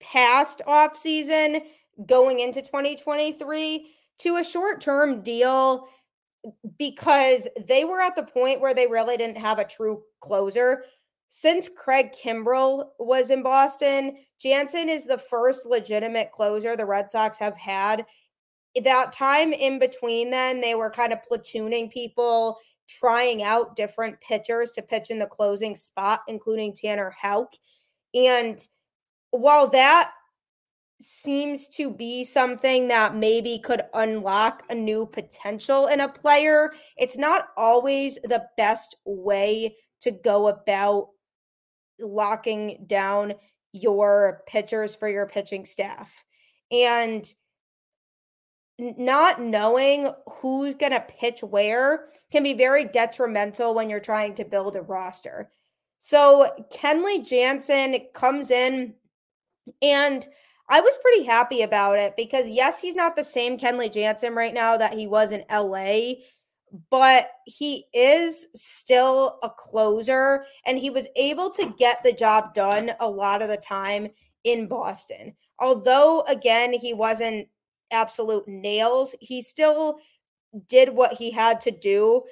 past 0.00 0.62
offseason 0.66 1.60
going 2.06 2.40
into 2.40 2.62
2023 2.62 3.90
to 4.18 4.36
a 4.36 4.44
short-term 4.44 5.22
deal 5.22 5.88
because 6.78 7.48
they 7.66 7.84
were 7.84 8.00
at 8.00 8.16
the 8.16 8.24
point 8.24 8.60
where 8.60 8.74
they 8.74 8.86
really 8.86 9.16
didn't 9.16 9.38
have 9.38 9.58
a 9.58 9.64
true 9.64 10.02
closer. 10.20 10.84
Since 11.30 11.68
Craig 11.68 12.12
Kimbrel 12.12 12.90
was 12.98 13.30
in 13.30 13.42
Boston, 13.42 14.16
Jansen 14.40 14.88
is 14.88 15.06
the 15.06 15.18
first 15.18 15.66
legitimate 15.66 16.30
closer 16.32 16.76
the 16.76 16.84
Red 16.84 17.10
Sox 17.10 17.38
have 17.38 17.56
had. 17.56 18.06
That 18.84 19.12
time 19.12 19.52
in 19.52 19.78
between, 19.78 20.30
then 20.30 20.60
they 20.60 20.74
were 20.74 20.90
kind 20.90 21.12
of 21.12 21.20
platooning 21.30 21.90
people, 21.90 22.58
trying 22.88 23.42
out 23.42 23.76
different 23.76 24.20
pitchers 24.20 24.72
to 24.72 24.82
pitch 24.82 25.10
in 25.10 25.18
the 25.18 25.26
closing 25.26 25.74
spot, 25.74 26.20
including 26.28 26.74
Tanner 26.74 27.14
Houck. 27.20 27.52
And 28.14 28.58
while 29.30 29.68
that 29.70 30.12
seems 31.04 31.68
to 31.68 31.90
be 31.90 32.24
something 32.24 32.88
that 32.88 33.14
maybe 33.14 33.58
could 33.58 33.82
unlock 33.94 34.62
a 34.70 34.74
new 34.74 35.06
potential 35.06 35.86
in 35.86 36.00
a 36.00 36.08
player. 36.08 36.72
It's 36.96 37.16
not 37.16 37.48
always 37.56 38.16
the 38.22 38.46
best 38.56 38.96
way 39.04 39.76
to 40.00 40.10
go 40.10 40.48
about 40.48 41.08
locking 42.00 42.84
down 42.86 43.34
your 43.72 44.42
pitchers 44.46 44.94
for 44.94 45.08
your 45.08 45.26
pitching 45.26 45.64
staff. 45.64 46.24
And 46.70 47.26
not 48.78 49.40
knowing 49.40 50.10
who's 50.26 50.74
going 50.74 50.92
to 50.92 51.00
pitch 51.00 51.42
where 51.42 52.08
can 52.32 52.42
be 52.42 52.54
very 52.54 52.84
detrimental 52.84 53.74
when 53.74 53.88
you're 53.88 54.00
trying 54.00 54.34
to 54.34 54.44
build 54.44 54.74
a 54.74 54.82
roster. 54.82 55.50
So 55.98 56.48
Kenley 56.72 57.24
Jansen 57.24 57.96
comes 58.12 58.50
in 58.50 58.94
and 59.80 60.26
I 60.68 60.80
was 60.80 60.98
pretty 61.02 61.24
happy 61.24 61.62
about 61.62 61.98
it 61.98 62.16
because 62.16 62.48
yes, 62.48 62.80
he's 62.80 62.96
not 62.96 63.16
the 63.16 63.24
same 63.24 63.58
Kenley 63.58 63.92
Jansen 63.92 64.34
right 64.34 64.54
now 64.54 64.76
that 64.76 64.94
he 64.94 65.06
was 65.06 65.30
in 65.30 65.44
LA, 65.50 66.14
but 66.90 67.28
he 67.44 67.84
is 67.92 68.48
still 68.54 69.38
a 69.42 69.50
closer 69.50 70.46
and 70.66 70.78
he 70.78 70.90
was 70.90 71.08
able 71.16 71.50
to 71.50 71.74
get 71.78 72.02
the 72.02 72.12
job 72.12 72.54
done 72.54 72.92
a 73.00 73.08
lot 73.08 73.42
of 73.42 73.48
the 73.48 73.58
time 73.58 74.08
in 74.44 74.66
Boston. 74.66 75.34
Although 75.58 76.22
again, 76.28 76.72
he 76.72 76.94
wasn't 76.94 77.48
absolute 77.90 78.48
nails, 78.48 79.14
he 79.20 79.42
still 79.42 79.98
did 80.68 80.88
what 80.88 81.12
he 81.12 81.30
had 81.30 81.60
to 81.62 81.70
do. 81.70 82.22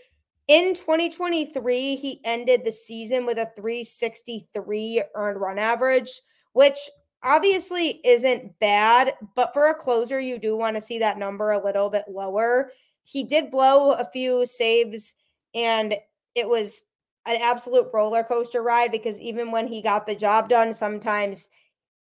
In 0.48 0.74
2023, 0.74 1.96
he 1.96 2.20
ended 2.24 2.64
the 2.64 2.72
season 2.72 3.26
with 3.26 3.38
a 3.38 3.50
363 3.56 5.02
earned 5.14 5.40
run 5.40 5.58
average, 5.58 6.20
which 6.52 6.78
obviously 7.22 8.00
isn't 8.04 8.58
bad, 8.58 9.14
but 9.34 9.52
for 9.52 9.68
a 9.68 9.74
closer, 9.74 10.18
you 10.20 10.38
do 10.38 10.56
want 10.56 10.76
to 10.76 10.82
see 10.82 10.98
that 10.98 11.18
number 11.18 11.52
a 11.52 11.64
little 11.64 11.90
bit 11.90 12.04
lower. 12.08 12.70
He 13.04 13.24
did 13.24 13.50
blow 13.50 13.92
a 13.92 14.04
few 14.04 14.46
saves, 14.46 15.14
and 15.54 15.94
it 16.34 16.48
was 16.48 16.82
an 17.26 17.40
absolute 17.40 17.88
roller 17.92 18.24
coaster 18.24 18.62
ride 18.62 18.90
because 18.90 19.20
even 19.20 19.50
when 19.50 19.66
he 19.66 19.80
got 19.82 20.06
the 20.06 20.14
job 20.14 20.48
done, 20.48 20.74
sometimes 20.74 21.48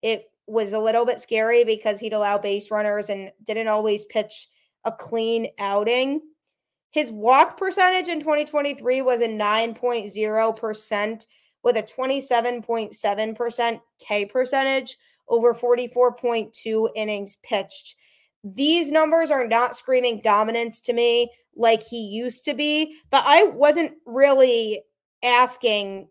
it 0.02 0.32
was 0.48 0.74
a 0.74 0.80
little 0.80 1.06
bit 1.06 1.20
scary 1.20 1.64
because 1.64 2.00
he'd 2.00 2.14
allow 2.14 2.38
base 2.38 2.72
runners 2.72 3.10
and 3.10 3.32
didn't 3.46 3.68
always 3.68 4.06
pitch 4.08 4.48
a 4.86 4.92
clean 4.92 5.48
outing. 5.60 6.22
His 6.90 7.12
walk 7.12 7.58
percentage 7.58 8.08
in 8.10 8.20
2023 8.20 9.02
was 9.04 9.22
a 9.22 9.28
9.0% 9.28 11.26
with 11.64 11.78
a 11.78 11.84
27.7% 11.84 13.82
K 14.00 14.26
percentage 14.26 14.98
over 15.32 15.56
44.2 15.56 16.90
innings 16.96 17.38
pitched. 17.42 17.96
These 18.44 18.92
numbers 18.92 19.32
are 19.32 19.48
not 19.48 19.76
screaming 19.76 20.22
dominance 20.22 20.82
to 20.82 20.94
me 20.94 21.32
like 21.56 21.82
he 21.82 22.06
used 22.08 22.44
to 22.46 22.54
be, 22.54 22.98
but 23.10 23.24
I 23.26 23.44
wasn't 23.46 23.94
really 24.06 24.84
asking 25.24 26.10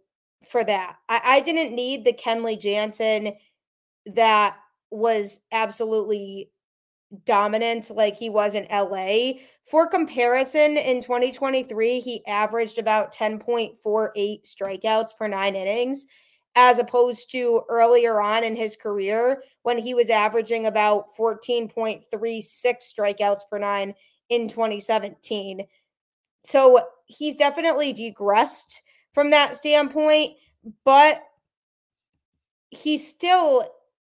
for 0.48 0.64
that. 0.64 0.96
I, 1.08 1.20
I 1.24 1.40
didn't 1.40 1.74
need 1.74 2.04
the 2.04 2.12
Kenley 2.12 2.58
Jansen 2.58 3.34
that 4.06 4.56
was 4.90 5.40
absolutely 5.52 6.50
dominant 7.26 7.90
like 7.90 8.16
he 8.16 8.30
was 8.30 8.54
in 8.54 8.66
LA. 8.70 9.32
For 9.64 9.88
comparison, 9.88 10.76
in 10.76 11.00
2023, 11.00 12.00
he 12.00 12.24
averaged 12.26 12.78
about 12.78 13.14
10.48 13.14 13.76
strikeouts 14.44 15.16
per 15.16 15.28
nine 15.28 15.56
innings 15.56 16.06
as 16.56 16.78
opposed 16.78 17.30
to 17.30 17.62
earlier 17.68 18.20
on 18.20 18.44
in 18.44 18.56
his 18.56 18.76
career 18.76 19.42
when 19.62 19.78
he 19.78 19.94
was 19.94 20.10
averaging 20.10 20.66
about 20.66 21.14
14.36 21.16 22.02
strikeouts 22.12 23.40
per 23.48 23.58
nine 23.58 23.94
in 24.28 24.48
2017. 24.48 25.66
So 26.44 26.80
he's 27.06 27.36
definitely 27.36 27.92
degressed 27.92 28.82
from 29.12 29.30
that 29.30 29.56
standpoint, 29.56 30.32
but 30.84 31.22
he's 32.70 33.06
still 33.08 33.64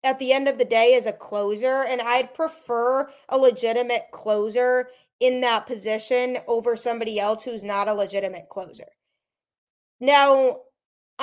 at 0.04 0.20
the 0.20 0.34
end 0.34 0.48
of 0.48 0.58
the 0.58 0.66
day 0.66 0.94
is 0.94 1.06
a 1.06 1.14
closer 1.14 1.84
and 1.84 2.02
I'd 2.02 2.34
prefer 2.34 3.10
a 3.30 3.38
legitimate 3.38 4.04
closer 4.12 4.90
in 5.20 5.42
that 5.42 5.66
position 5.66 6.38
over 6.48 6.76
somebody 6.76 7.20
else 7.20 7.44
who's 7.44 7.64
not 7.64 7.88
a 7.88 7.94
legitimate 7.94 8.50
closer. 8.50 8.84
Now, 10.00 10.60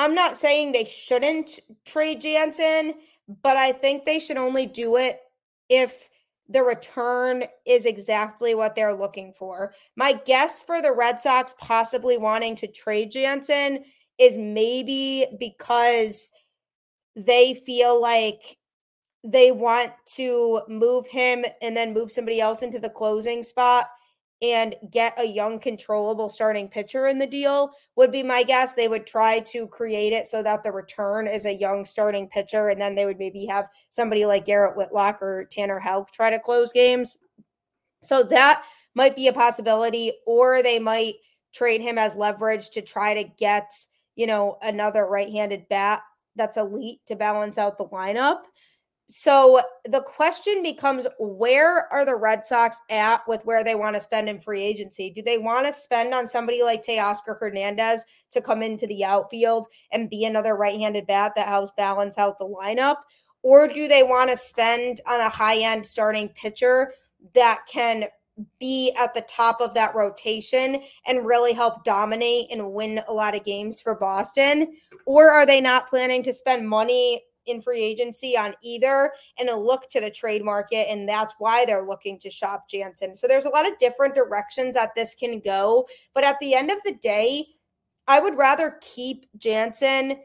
I'm 0.01 0.15
not 0.15 0.39
saying 0.39 0.73
they 0.73 0.85
shouldn't 0.85 1.61
trade 1.85 2.23
Jansen, 2.23 2.95
but 3.43 3.59
I 3.59 3.73
think 3.73 4.07
they 4.07 4.19
should 4.19 4.39
only 4.39 4.65
do 4.65 4.97
it 4.97 5.21
if 5.69 6.09
the 6.49 6.63
return 6.63 7.45
is 7.67 7.85
exactly 7.85 8.55
what 8.55 8.75
they're 8.75 8.95
looking 8.95 9.35
for. 9.35 9.75
My 9.97 10.15
guess 10.25 10.63
for 10.63 10.81
the 10.81 10.91
Red 10.91 11.21
Sox 11.21 11.55
possibly 11.59 12.17
wanting 12.17 12.57
to 12.57 12.67
trade 12.67 13.11
Jansen 13.11 13.85
is 14.17 14.39
maybe 14.39 15.27
because 15.39 16.33
they 17.15 17.53
feel 17.53 18.01
like 18.01 18.57
they 19.23 19.53
want 19.53 19.93
to 20.15 20.63
move 20.67 21.07
him 21.09 21.45
and 21.61 21.77
then 21.77 21.93
move 21.93 22.11
somebody 22.11 22.41
else 22.41 22.63
into 22.63 22.81
the 22.81 22.89
closing 22.89 23.43
spot 23.43 23.91
and 24.43 24.75
get 24.91 25.19
a 25.19 25.25
young 25.25 25.59
controllable 25.59 26.29
starting 26.29 26.69
pitcher 26.69 27.09
in 27.09 27.19
the 27.19 27.27
deal 27.27 27.71
would 27.97 28.11
be 28.11 28.23
my 28.23 28.43
guess. 28.43 28.75
They 28.75 28.89
would 28.89 29.07
try 29.07 29.41
to 29.41 29.67
create 29.67 30.13
it 30.13 30.29
so 30.29 30.43
that 30.43 30.63
the 30.63 30.73
return 30.73 31.27
is 31.27 31.45
a 31.45 31.53
young 31.53 31.85
starting 31.85 32.27
pitcher 32.27 32.69
and 32.71 32.81
then 32.81 32.95
they 32.95 33.05
would 33.05 33.19
maybe 33.19 33.45
have 33.47 33.69
somebody 33.91 34.25
like 34.25 34.47
Garrett 34.47 34.77
Whitlock 34.77 35.21
or 35.21 35.47
Tanner 35.51 35.79
Houck 35.79 36.11
try 36.11 36.31
to 36.31 36.39
close 36.39 36.73
games. 36.73 37.19
So 38.03 38.23
that 38.23 38.63
might 38.95 39.15
be 39.15 39.29
a 39.29 39.33
possibility 39.33 40.13
or 40.27 40.63
they 40.63 40.79
might 40.79 41.15
trade 41.53 41.81
him 41.81 41.99
as 41.99 42.17
leverage 42.17 42.71
to 42.71 42.81
try 42.81 43.15
to 43.15 43.25
get 43.25 43.71
you 44.17 44.27
know 44.27 44.59
another 44.63 45.07
right-handed 45.07 45.69
bat 45.69 46.03
that's 46.37 46.57
elite 46.57 47.01
to 47.07 47.17
balance 47.17 47.59
out 47.59 47.79
the 47.79 47.87
lineup 47.87 48.43
so 49.11 49.61
the 49.87 50.03
question 50.03 50.63
becomes 50.63 51.05
where 51.19 51.93
are 51.93 52.05
the 52.05 52.15
Red 52.15 52.45
Sox 52.45 52.81
at 52.91 53.27
with 53.27 53.45
where 53.45 53.65
they 53.65 53.75
want 53.75 53.97
to 53.97 54.01
spend 54.01 54.29
in 54.29 54.41
free 54.41 54.63
agency? 54.63 55.11
Do 55.11 55.21
they 55.21 55.37
want 55.37 55.67
to 55.67 55.73
spend 55.73 56.15
on 56.15 56.29
somebody 56.29 56.63
like 56.63 56.85
Teoscar 56.85 57.37
Hernandez 57.41 58.05
to 58.31 58.41
come 58.41 58.63
into 58.63 58.87
the 58.87 59.05
outfield 59.05 59.67
and 59.91 60.09
be 60.09 60.25
another 60.25 60.55
right 60.55 60.79
handed 60.79 61.09
bat 61.09 61.33
that 61.35 61.49
helps 61.49 61.73
balance 61.73 62.19
out 62.19 62.39
the 62.39 62.47
lineup? 62.47 62.99
Or 63.43 63.67
do 63.67 63.89
they 63.89 64.05
want 64.05 64.31
to 64.31 64.37
spend 64.37 65.01
on 65.09 65.21
a 65.21 65.29
high 65.29 65.59
end 65.59 65.85
starting 65.85 66.29
pitcher 66.29 66.93
that 67.35 67.63
can 67.69 68.05
be 68.61 68.95
at 68.97 69.13
the 69.13 69.23
top 69.23 69.61
of 69.61 69.75
that 69.75 69.95
rotation 69.97 70.85
and 71.07 71.27
really 71.27 71.53
help 71.53 71.83
dominate 71.83 72.47
and 72.53 72.73
win 72.73 73.01
a 73.09 73.13
lot 73.13 73.35
of 73.35 73.45
games 73.45 73.81
for 73.81 73.97
Boston? 73.97 74.77
Or 75.05 75.33
are 75.33 75.47
they 75.47 75.61
not 75.61 75.89
planning 75.89 76.23
to 76.23 76.33
spend 76.33 76.69
money 76.69 77.23
in 77.51 77.63
free 77.63 77.83
agency 77.83 78.37
on 78.37 78.55
either 78.63 79.13
and 79.39 79.49
a 79.49 79.57
look 79.57 79.91
to 79.91 80.01
the 80.01 80.11
trade 80.11 80.45
market. 80.45 80.89
And 80.89 81.09
that's 81.09 81.35
why 81.39 81.65
they're 81.65 81.87
looking 81.87 82.19
to 82.21 82.31
shop 82.31 82.69
Jansen. 82.69 83.17
So 83.17 83.27
there's 83.27 83.45
a 83.45 83.51
lot 83.51 83.71
of 83.71 83.79
different 83.79 84.15
directions 84.15 84.75
that 84.75 84.91
this 84.95 85.15
can 85.15 85.41
go. 85.41 85.87
But 86.15 86.25
at 86.25 86.39
the 86.41 86.55
end 86.55 86.71
of 86.71 86.79
the 86.85 86.95
day, 86.95 87.47
I 88.09 88.21
would 88.21 88.37
rather 88.37 88.79
keep 88.81 89.27
Jansen 89.39 90.19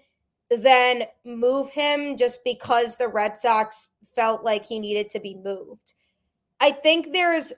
than 0.50 1.04
move 1.26 1.70
him 1.70 2.18
just 2.18 2.44
because 2.44 2.98
the 2.98 3.08
Red 3.08 3.38
Sox 3.38 3.90
felt 4.16 4.44
like 4.44 4.66
he 4.66 4.80
needed 4.80 5.10
to 5.10 5.20
be 5.20 5.36
moved. 5.44 5.94
I 6.60 6.72
think 6.72 7.12
there's 7.12 7.54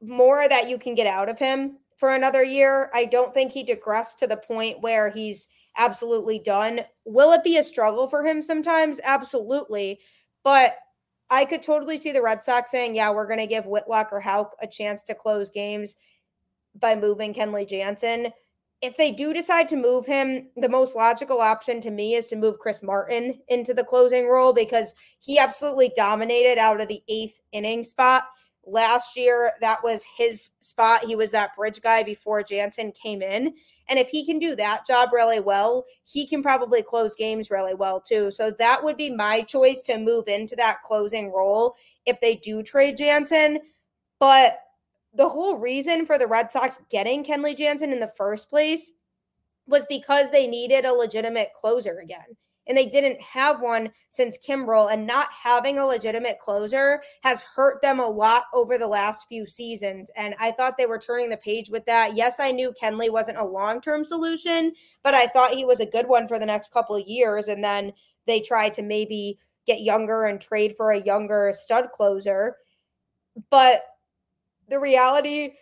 more 0.00 0.48
that 0.48 0.68
you 0.68 0.78
can 0.78 0.94
get 0.94 1.06
out 1.06 1.28
of 1.28 1.38
him 1.38 1.78
for 1.96 2.14
another 2.14 2.42
year. 2.42 2.90
I 2.94 3.04
don't 3.04 3.32
think 3.32 3.52
he 3.52 3.62
digressed 3.62 4.18
to 4.20 4.26
the 4.26 4.36
point 4.36 4.80
where 4.80 5.10
he's 5.10 5.48
absolutely 5.76 6.38
done. 6.38 6.80
Will 7.04 7.32
it 7.32 7.44
be 7.44 7.58
a 7.58 7.64
struggle 7.64 8.06
for 8.06 8.24
him 8.24 8.42
sometimes? 8.42 9.00
Absolutely. 9.04 10.00
But 10.44 10.76
I 11.30 11.44
could 11.44 11.62
totally 11.62 11.96
see 11.96 12.12
the 12.12 12.22
Red 12.22 12.44
Sox 12.44 12.70
saying, 12.70 12.94
yeah, 12.94 13.10
we're 13.10 13.26
going 13.26 13.38
to 13.38 13.46
give 13.46 13.66
Whitlock 13.66 14.10
or 14.12 14.20
Houck 14.20 14.54
a 14.60 14.66
chance 14.66 15.02
to 15.04 15.14
close 15.14 15.50
games 15.50 15.96
by 16.78 16.94
moving 16.94 17.32
Kenley 17.32 17.66
Jansen. 17.66 18.32
If 18.82 18.96
they 18.96 19.12
do 19.12 19.32
decide 19.32 19.68
to 19.68 19.76
move 19.76 20.04
him, 20.04 20.48
the 20.56 20.68
most 20.68 20.96
logical 20.96 21.40
option 21.40 21.80
to 21.82 21.90
me 21.90 22.14
is 22.14 22.26
to 22.28 22.36
move 22.36 22.58
Chris 22.58 22.82
Martin 22.82 23.38
into 23.48 23.72
the 23.72 23.84
closing 23.84 24.28
role 24.28 24.52
because 24.52 24.94
he 25.20 25.38
absolutely 25.38 25.92
dominated 25.96 26.58
out 26.58 26.80
of 26.80 26.88
the 26.88 27.02
eighth 27.08 27.40
inning 27.52 27.84
spot. 27.84 28.24
Last 28.64 29.16
year, 29.16 29.52
that 29.60 29.82
was 29.82 30.04
his 30.04 30.50
spot. 30.60 31.04
He 31.04 31.16
was 31.16 31.32
that 31.32 31.56
bridge 31.56 31.82
guy 31.82 32.02
before 32.02 32.42
Jansen 32.42 32.92
came 32.92 33.20
in. 33.20 33.54
And 33.88 33.98
if 33.98 34.08
he 34.08 34.24
can 34.24 34.38
do 34.38 34.54
that 34.54 34.86
job 34.86 35.10
really 35.12 35.40
well, 35.40 35.84
he 36.04 36.26
can 36.26 36.42
probably 36.42 36.82
close 36.82 37.16
games 37.16 37.50
really 37.50 37.74
well 37.74 38.00
too. 38.00 38.30
So 38.30 38.52
that 38.52 38.82
would 38.82 38.96
be 38.96 39.10
my 39.10 39.42
choice 39.42 39.82
to 39.84 39.98
move 39.98 40.28
into 40.28 40.54
that 40.56 40.82
closing 40.84 41.32
role 41.32 41.74
if 42.06 42.20
they 42.20 42.36
do 42.36 42.62
trade 42.62 42.96
Jansen. 42.96 43.58
But 44.20 44.60
the 45.12 45.28
whole 45.28 45.58
reason 45.58 46.06
for 46.06 46.18
the 46.18 46.28
Red 46.28 46.52
Sox 46.52 46.80
getting 46.88 47.24
Kenley 47.24 47.56
Jansen 47.56 47.92
in 47.92 48.00
the 48.00 48.12
first 48.16 48.48
place 48.48 48.92
was 49.66 49.86
because 49.86 50.30
they 50.30 50.46
needed 50.46 50.84
a 50.84 50.92
legitimate 50.92 51.52
closer 51.54 51.98
again 51.98 52.36
and 52.66 52.76
they 52.76 52.86
didn't 52.86 53.20
have 53.20 53.60
one 53.60 53.90
since 54.08 54.38
Kimbrel. 54.38 54.92
And 54.92 55.06
not 55.06 55.28
having 55.32 55.78
a 55.78 55.86
legitimate 55.86 56.38
closer 56.38 57.02
has 57.22 57.42
hurt 57.42 57.82
them 57.82 57.98
a 57.98 58.08
lot 58.08 58.44
over 58.54 58.78
the 58.78 58.86
last 58.86 59.26
few 59.28 59.46
seasons. 59.46 60.10
And 60.16 60.34
I 60.38 60.52
thought 60.52 60.76
they 60.76 60.86
were 60.86 60.98
turning 60.98 61.30
the 61.30 61.36
page 61.36 61.70
with 61.70 61.84
that. 61.86 62.14
Yes, 62.14 62.40
I 62.40 62.52
knew 62.52 62.72
Kenley 62.80 63.10
wasn't 63.10 63.38
a 63.38 63.44
long 63.44 63.80
term 63.80 64.04
solution, 64.04 64.72
but 65.02 65.14
I 65.14 65.26
thought 65.26 65.52
he 65.52 65.64
was 65.64 65.80
a 65.80 65.86
good 65.86 66.06
one 66.06 66.28
for 66.28 66.38
the 66.38 66.46
next 66.46 66.72
couple 66.72 66.96
of 66.96 67.06
years. 67.06 67.48
And 67.48 67.62
then 67.62 67.92
they 68.26 68.40
tried 68.40 68.72
to 68.74 68.82
maybe 68.82 69.38
get 69.66 69.80
younger 69.80 70.24
and 70.24 70.40
trade 70.40 70.74
for 70.76 70.90
a 70.90 71.02
younger 71.02 71.52
stud 71.54 71.90
closer. 71.92 72.56
But 73.50 73.82
the 74.68 74.78
reality 74.78 75.54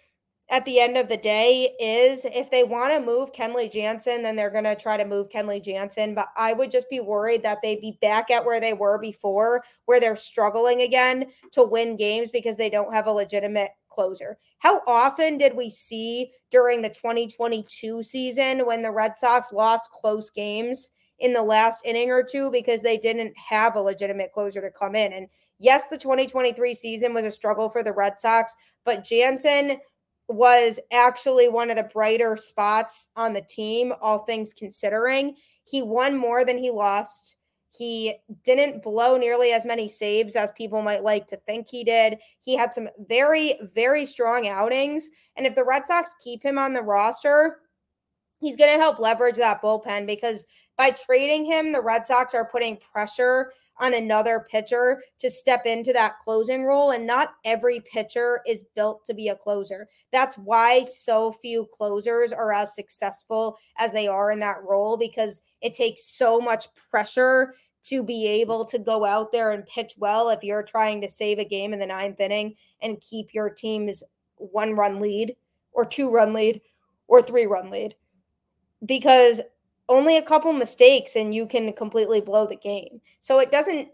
at 0.50 0.64
the 0.64 0.80
end 0.80 0.96
of 0.96 1.08
the 1.08 1.16
day 1.16 1.70
is 1.78 2.24
if 2.24 2.50
they 2.50 2.64
want 2.64 2.92
to 2.92 3.00
move 3.00 3.32
Kenley 3.32 3.70
Jansen, 3.70 4.22
then 4.22 4.34
they're 4.34 4.50
going 4.50 4.64
to 4.64 4.74
try 4.74 4.96
to 4.96 5.04
move 5.04 5.28
Kenley 5.28 5.62
Jansen. 5.62 6.12
But 6.12 6.26
I 6.36 6.52
would 6.52 6.72
just 6.72 6.90
be 6.90 6.98
worried 6.98 7.44
that 7.44 7.58
they'd 7.62 7.80
be 7.80 7.98
back 8.02 8.32
at 8.32 8.44
where 8.44 8.58
they 8.58 8.72
were 8.72 8.98
before, 8.98 9.62
where 9.86 10.00
they're 10.00 10.16
struggling 10.16 10.82
again 10.82 11.26
to 11.52 11.62
win 11.62 11.96
games 11.96 12.30
because 12.32 12.56
they 12.56 12.68
don't 12.68 12.92
have 12.92 13.06
a 13.06 13.12
legitimate 13.12 13.70
closer. 13.88 14.38
How 14.58 14.80
often 14.88 15.38
did 15.38 15.54
we 15.54 15.70
see 15.70 16.32
during 16.50 16.82
the 16.82 16.88
2022 16.90 18.02
season 18.02 18.66
when 18.66 18.82
the 18.82 18.90
Red 18.90 19.16
Sox 19.16 19.52
lost 19.52 19.90
close 19.92 20.30
games 20.30 20.90
in 21.20 21.32
the 21.32 21.42
last 21.42 21.84
inning 21.84 22.10
or 22.10 22.24
two 22.24 22.50
because 22.50 22.82
they 22.82 22.96
didn't 22.96 23.32
have 23.36 23.76
a 23.76 23.80
legitimate 23.80 24.32
closer 24.32 24.60
to 24.60 24.70
come 24.70 24.96
in? 24.96 25.12
And 25.12 25.28
yes, 25.60 25.86
the 25.86 25.98
2023 25.98 26.74
season 26.74 27.14
was 27.14 27.24
a 27.24 27.30
struggle 27.30 27.68
for 27.68 27.84
the 27.84 27.92
Red 27.92 28.20
Sox, 28.20 28.56
but 28.84 29.04
Jansen 29.04 29.78
was 30.30 30.78
actually 30.92 31.48
one 31.48 31.70
of 31.70 31.76
the 31.76 31.90
brighter 31.92 32.36
spots 32.36 33.08
on 33.16 33.32
the 33.32 33.42
team, 33.42 33.92
all 34.00 34.20
things 34.20 34.54
considering. 34.54 35.34
He 35.64 35.82
won 35.82 36.16
more 36.16 36.44
than 36.44 36.56
he 36.56 36.70
lost. 36.70 37.36
He 37.76 38.14
didn't 38.44 38.82
blow 38.82 39.16
nearly 39.16 39.52
as 39.52 39.64
many 39.64 39.88
saves 39.88 40.36
as 40.36 40.52
people 40.52 40.82
might 40.82 41.02
like 41.02 41.26
to 41.28 41.36
think 41.36 41.68
he 41.68 41.82
did. 41.82 42.18
He 42.38 42.56
had 42.56 42.72
some 42.72 42.88
very, 43.08 43.58
very 43.74 44.06
strong 44.06 44.46
outings. 44.46 45.10
And 45.36 45.46
if 45.46 45.54
the 45.54 45.64
Red 45.64 45.86
Sox 45.86 46.14
keep 46.22 46.44
him 46.44 46.58
on 46.58 46.72
the 46.72 46.82
roster, 46.82 47.58
he's 48.40 48.56
going 48.56 48.72
to 48.72 48.80
help 48.80 48.98
leverage 48.98 49.36
that 49.36 49.62
bullpen 49.62 50.06
because 50.06 50.46
by 50.76 50.90
trading 50.90 51.44
him, 51.44 51.72
the 51.72 51.82
Red 51.82 52.06
Sox 52.06 52.34
are 52.34 52.48
putting 52.48 52.76
pressure 52.76 53.52
on 53.80 53.94
another 53.94 54.46
pitcher 54.48 55.02
to 55.18 55.30
step 55.30 55.66
into 55.66 55.92
that 55.92 56.18
closing 56.20 56.64
role. 56.64 56.92
And 56.92 57.06
not 57.06 57.34
every 57.44 57.80
pitcher 57.80 58.40
is 58.46 58.64
built 58.76 59.04
to 59.06 59.14
be 59.14 59.28
a 59.28 59.34
closer. 59.34 59.88
That's 60.12 60.36
why 60.36 60.84
so 60.84 61.32
few 61.32 61.68
closers 61.72 62.32
are 62.32 62.52
as 62.52 62.74
successful 62.74 63.58
as 63.78 63.92
they 63.92 64.06
are 64.06 64.30
in 64.30 64.40
that 64.40 64.62
role 64.62 64.96
because 64.96 65.42
it 65.62 65.74
takes 65.74 66.04
so 66.04 66.40
much 66.40 66.72
pressure 66.74 67.54
to 67.82 68.02
be 68.02 68.26
able 68.26 68.64
to 68.66 68.78
go 68.78 69.06
out 69.06 69.32
there 69.32 69.52
and 69.52 69.66
pitch 69.66 69.94
well 69.98 70.28
if 70.28 70.42
you're 70.42 70.62
trying 70.62 71.00
to 71.00 71.08
save 71.08 71.38
a 71.38 71.44
game 71.44 71.72
in 71.72 71.78
the 71.78 71.86
ninth 71.86 72.20
inning 72.20 72.54
and 72.82 73.00
keep 73.00 73.32
your 73.32 73.48
team's 73.48 74.02
one 74.36 74.74
run 74.74 75.00
lead 75.00 75.34
or 75.72 75.84
two 75.84 76.10
run 76.10 76.32
lead 76.32 76.60
or 77.08 77.22
three 77.22 77.46
run 77.46 77.70
lead. 77.70 77.94
Because 78.84 79.40
only 79.90 80.16
a 80.16 80.22
couple 80.22 80.52
mistakes 80.52 81.16
and 81.16 81.34
you 81.34 81.44
can 81.44 81.72
completely 81.72 82.20
blow 82.20 82.46
the 82.46 82.56
game. 82.56 83.00
So 83.20 83.40
it 83.40 83.50
doesn't 83.50 83.88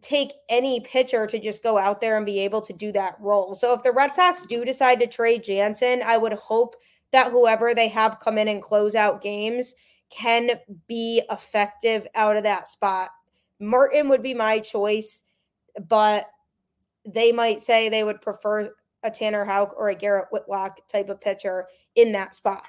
take 0.00 0.32
any 0.48 0.80
pitcher 0.80 1.26
to 1.26 1.38
just 1.38 1.62
go 1.62 1.76
out 1.76 2.00
there 2.00 2.16
and 2.16 2.24
be 2.24 2.40
able 2.40 2.62
to 2.62 2.72
do 2.72 2.90
that 2.92 3.16
role. 3.20 3.54
So 3.54 3.74
if 3.74 3.82
the 3.82 3.92
Red 3.92 4.14
Sox 4.14 4.46
do 4.46 4.64
decide 4.64 4.98
to 5.00 5.06
trade 5.06 5.44
Jansen, 5.44 6.02
I 6.02 6.16
would 6.16 6.32
hope 6.32 6.76
that 7.12 7.30
whoever 7.30 7.74
they 7.74 7.88
have 7.88 8.18
come 8.20 8.38
in 8.38 8.48
and 8.48 8.62
close 8.62 8.94
out 8.94 9.20
games 9.20 9.74
can 10.08 10.52
be 10.88 11.22
effective 11.30 12.06
out 12.14 12.36
of 12.36 12.44
that 12.44 12.68
spot. 12.68 13.10
Martin 13.58 14.08
would 14.08 14.22
be 14.22 14.32
my 14.32 14.58
choice, 14.58 15.24
but 15.88 16.30
they 17.06 17.30
might 17.30 17.60
say 17.60 17.88
they 17.88 18.04
would 18.04 18.22
prefer 18.22 18.72
a 19.02 19.10
Tanner 19.10 19.44
Houck 19.44 19.74
or 19.76 19.90
a 19.90 19.94
Garrett 19.94 20.28
Whitlock 20.32 20.88
type 20.88 21.10
of 21.10 21.20
pitcher 21.20 21.66
in 21.94 22.12
that 22.12 22.34
spot 22.34 22.64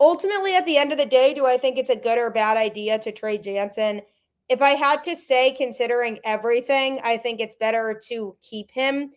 ultimately, 0.00 0.54
at 0.54 0.66
the 0.66 0.76
end 0.76 0.92
of 0.92 0.98
the 0.98 1.06
day, 1.06 1.34
do 1.34 1.46
I 1.46 1.56
think 1.56 1.78
it's 1.78 1.90
a 1.90 1.96
good 1.96 2.18
or 2.18 2.30
bad 2.30 2.56
idea 2.56 2.98
to 2.98 3.12
trade 3.12 3.42
Jansen? 3.42 4.02
If 4.48 4.62
I 4.62 4.70
had 4.70 5.02
to 5.04 5.16
say, 5.16 5.52
considering 5.52 6.18
everything, 6.24 7.00
I 7.02 7.16
think 7.16 7.40
it's 7.40 7.56
better 7.56 8.00
to 8.08 8.36
keep 8.42 8.70
him. 8.70 9.10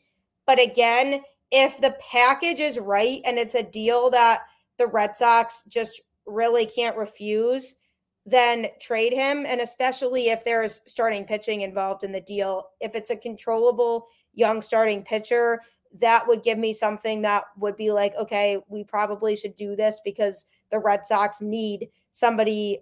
But 0.47 0.61
again, 0.61 1.21
if 1.51 1.79
the 1.79 1.95
package 2.11 2.59
is 2.59 2.79
right 2.79 3.21
and 3.25 3.37
it's 3.37 3.55
a 3.55 3.63
deal 3.63 4.09
that 4.11 4.41
the 4.77 4.87
Red 4.87 5.15
Sox 5.15 5.63
just 5.67 6.01
really 6.25 6.65
can't 6.65 6.97
refuse, 6.97 7.75
then 8.25 8.67
trade 8.79 9.13
him. 9.13 9.45
And 9.45 9.61
especially 9.61 10.29
if 10.29 10.45
there's 10.45 10.81
starting 10.85 11.25
pitching 11.25 11.61
involved 11.61 12.03
in 12.03 12.11
the 12.11 12.21
deal, 12.21 12.65
if 12.79 12.95
it's 12.95 13.09
a 13.09 13.15
controllable 13.15 14.07
young 14.33 14.61
starting 14.61 15.03
pitcher, 15.03 15.61
that 15.99 16.27
would 16.27 16.43
give 16.43 16.57
me 16.57 16.73
something 16.73 17.21
that 17.23 17.45
would 17.57 17.75
be 17.75 17.91
like, 17.91 18.15
okay, 18.15 18.59
we 18.67 18.83
probably 18.83 19.35
should 19.35 19.55
do 19.55 19.75
this 19.75 20.01
because 20.05 20.45
the 20.71 20.79
Red 20.79 21.05
Sox 21.05 21.41
need 21.41 21.89
somebody 22.11 22.79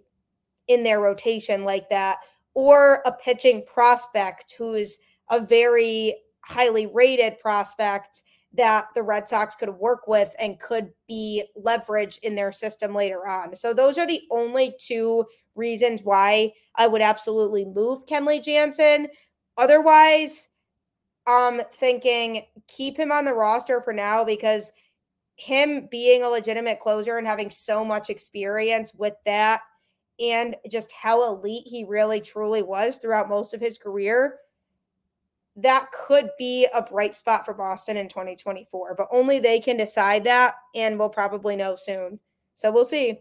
in 0.68 0.84
their 0.84 1.00
rotation 1.00 1.64
like 1.64 1.90
that, 1.90 2.18
or 2.54 3.02
a 3.06 3.12
pitching 3.12 3.64
prospect 3.66 4.56
who's 4.58 5.00
a 5.30 5.40
very 5.40 6.16
highly 6.42 6.88
rated 6.88 7.38
prospect 7.40 8.24
that 8.54 8.88
the 8.96 9.04
Red 9.04 9.28
Sox 9.28 9.56
could 9.56 9.70
work 9.70 10.08
with 10.08 10.34
and 10.40 10.60
could 10.60 10.90
be 11.08 11.44
leveraged 11.62 12.20
in 12.24 12.34
their 12.36 12.52
system 12.52 12.94
later 12.94 13.28
on. 13.28 13.56
So 13.56 13.74
those 13.74 13.98
are 13.98 14.08
the 14.08 14.22
only 14.32 14.74
two 14.80 15.26
reasons 15.56 16.02
why 16.04 16.54
I 16.76 16.88
would 16.88 17.02
absolutely 17.02 17.66
move 17.66 18.06
Kenley 18.06 18.44
Jansen. 18.44 19.10
Otherwise, 19.58 20.50
I'm 21.28 21.62
thinking 21.74 22.44
keep 22.68 22.98
him 22.98 23.12
on 23.12 23.26
the 23.26 23.34
roster 23.34 23.82
for 23.82 23.94
now 23.94 24.24
because 24.24 24.72
him 25.38 25.88
being 25.90 26.24
a 26.24 26.30
legitimate 26.30 26.80
closer 26.80 27.18
and 27.18 27.28
having 27.28 27.50
so 27.50 27.86
much 27.86 28.10
experience 28.10 28.94
with 28.94 29.14
that 29.26 29.62
and 30.20 30.56
just 30.70 30.92
how 30.92 31.24
elite 31.24 31.64
he 31.66 31.86
really 31.86 32.20
truly 32.20 32.64
was 32.64 32.98
throughout 32.98 33.30
most 33.30 33.54
of 33.54 33.62
his 33.62 33.78
career 33.78 34.40
that 35.58 35.88
could 35.92 36.30
be 36.38 36.68
a 36.74 36.84
bright 36.84 37.16
spot 37.16 37.44
for 37.44 37.54
Boston 37.54 37.98
in 37.98 38.08
2024, 38.08 38.94
but 38.96 39.08
only 39.12 39.40
they 39.40 39.60
can 39.60 39.76
decide 39.76 40.24
that, 40.24 40.56
and 40.76 40.98
we'll 40.98 41.10
probably 41.10 41.56
know 41.56 41.76
soon. 41.76 42.20
So 42.54 42.72
we'll 42.72 42.86
see. 42.86 43.20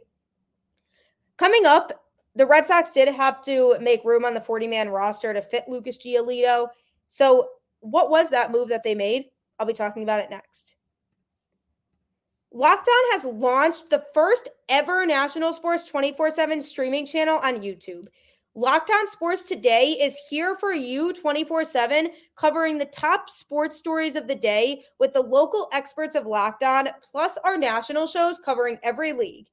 Coming 1.39 1.65
up, 1.65 2.05
the 2.35 2.47
Red 2.47 2.67
Sox 2.67 2.93
did 2.93 3.09
have 3.09 3.41
to 3.43 3.79
make 3.81 4.05
room 4.05 4.27
on 4.27 4.35
the 4.35 4.41
40 4.41 4.67
man 4.67 4.91
roster 4.91 5.33
to 5.33 5.41
fit 5.41 5.65
Lucas 5.67 5.97
Giolito. 5.97 6.69
So, 7.09 7.49
what 7.81 8.11
was 8.11 8.29
that 8.31 8.53
move 8.53 8.69
that 8.69 8.85
they 8.85 8.95
made? 8.95 9.27
I'll 9.59 9.67
be 9.67 9.73
talking 9.73 10.03
about 10.03 10.21
it 10.21 10.29
next. 10.29 10.77
Locked 12.57 12.89
On 12.89 13.13
has 13.13 13.27
launched 13.27 13.91
the 13.91 14.03
first 14.15 14.49
ever 14.71 15.05
national 15.05 15.53
sports 15.53 15.87
24 15.91 16.31
7 16.31 16.63
streaming 16.63 17.05
channel 17.05 17.39
on 17.45 17.57
YouTube. 17.57 18.07
Locked 18.55 18.89
On 18.89 19.07
Sports 19.07 19.47
Today 19.47 19.89
is 20.01 20.19
here 20.31 20.57
for 20.57 20.73
you 20.73 21.13
24 21.13 21.67
7, 21.67 22.09
covering 22.35 22.79
the 22.79 22.87
top 22.87 23.29
sports 23.29 23.77
stories 23.77 24.17
of 24.17 24.27
the 24.27 24.35
day 24.35 24.81
with 24.99 25.13
the 25.13 25.21
local 25.21 25.69
experts 25.75 26.15
of 26.15 26.25
Locked 26.25 26.63
On, 26.63 26.89
plus 27.03 27.37
our 27.45 27.59
national 27.59 28.07
shows 28.07 28.39
covering 28.39 28.79
every 28.83 29.13
league. 29.13 29.49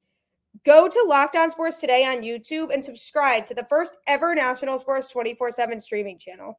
Go 0.64 0.88
to 0.88 1.04
Locked 1.06 1.36
On 1.36 1.50
Sports 1.50 1.82
Today 1.82 2.06
on 2.06 2.22
YouTube 2.22 2.72
and 2.72 2.82
subscribe 2.82 3.46
to 3.48 3.54
the 3.54 3.66
first 3.68 3.98
ever 4.06 4.34
national 4.34 4.78
sports 4.78 5.10
24 5.10 5.52
7 5.52 5.78
streaming 5.78 6.16
channel. 6.16 6.58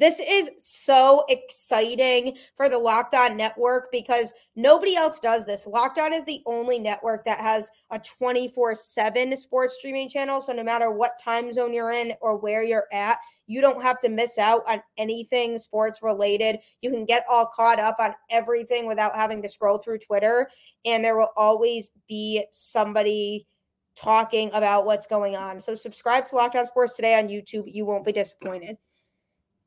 This 0.00 0.18
is 0.18 0.50
so 0.56 1.24
exciting 1.28 2.38
for 2.56 2.70
the 2.70 2.78
Locked 2.78 3.12
On 3.12 3.36
network 3.36 3.92
because 3.92 4.32
nobody 4.56 4.96
else 4.96 5.20
does 5.20 5.44
this. 5.44 5.66
Locked 5.66 5.98
On 5.98 6.14
is 6.14 6.24
the 6.24 6.40
only 6.46 6.78
network 6.78 7.22
that 7.26 7.38
has 7.38 7.70
a 7.90 7.98
24 7.98 8.76
7 8.76 9.36
sports 9.36 9.76
streaming 9.76 10.08
channel. 10.08 10.40
So 10.40 10.54
no 10.54 10.64
matter 10.64 10.90
what 10.90 11.18
time 11.22 11.52
zone 11.52 11.74
you're 11.74 11.90
in 11.90 12.14
or 12.22 12.38
where 12.38 12.62
you're 12.62 12.86
at, 12.94 13.18
you 13.46 13.60
don't 13.60 13.82
have 13.82 13.98
to 13.98 14.08
miss 14.08 14.38
out 14.38 14.62
on 14.66 14.82
anything 14.96 15.58
sports 15.58 16.02
related. 16.02 16.60
You 16.80 16.90
can 16.90 17.04
get 17.04 17.26
all 17.28 17.50
caught 17.54 17.78
up 17.78 17.96
on 18.00 18.14
everything 18.30 18.86
without 18.86 19.14
having 19.14 19.42
to 19.42 19.50
scroll 19.50 19.76
through 19.76 19.98
Twitter. 19.98 20.48
And 20.86 21.04
there 21.04 21.18
will 21.18 21.32
always 21.36 21.92
be 22.08 22.42
somebody 22.52 23.46
talking 23.96 24.48
about 24.54 24.86
what's 24.86 25.06
going 25.06 25.36
on. 25.36 25.60
So 25.60 25.74
subscribe 25.74 26.24
to 26.26 26.36
Locked 26.36 26.56
On 26.56 26.64
Sports 26.64 26.96
today 26.96 27.18
on 27.18 27.28
YouTube. 27.28 27.64
You 27.66 27.84
won't 27.84 28.06
be 28.06 28.12
disappointed. 28.12 28.78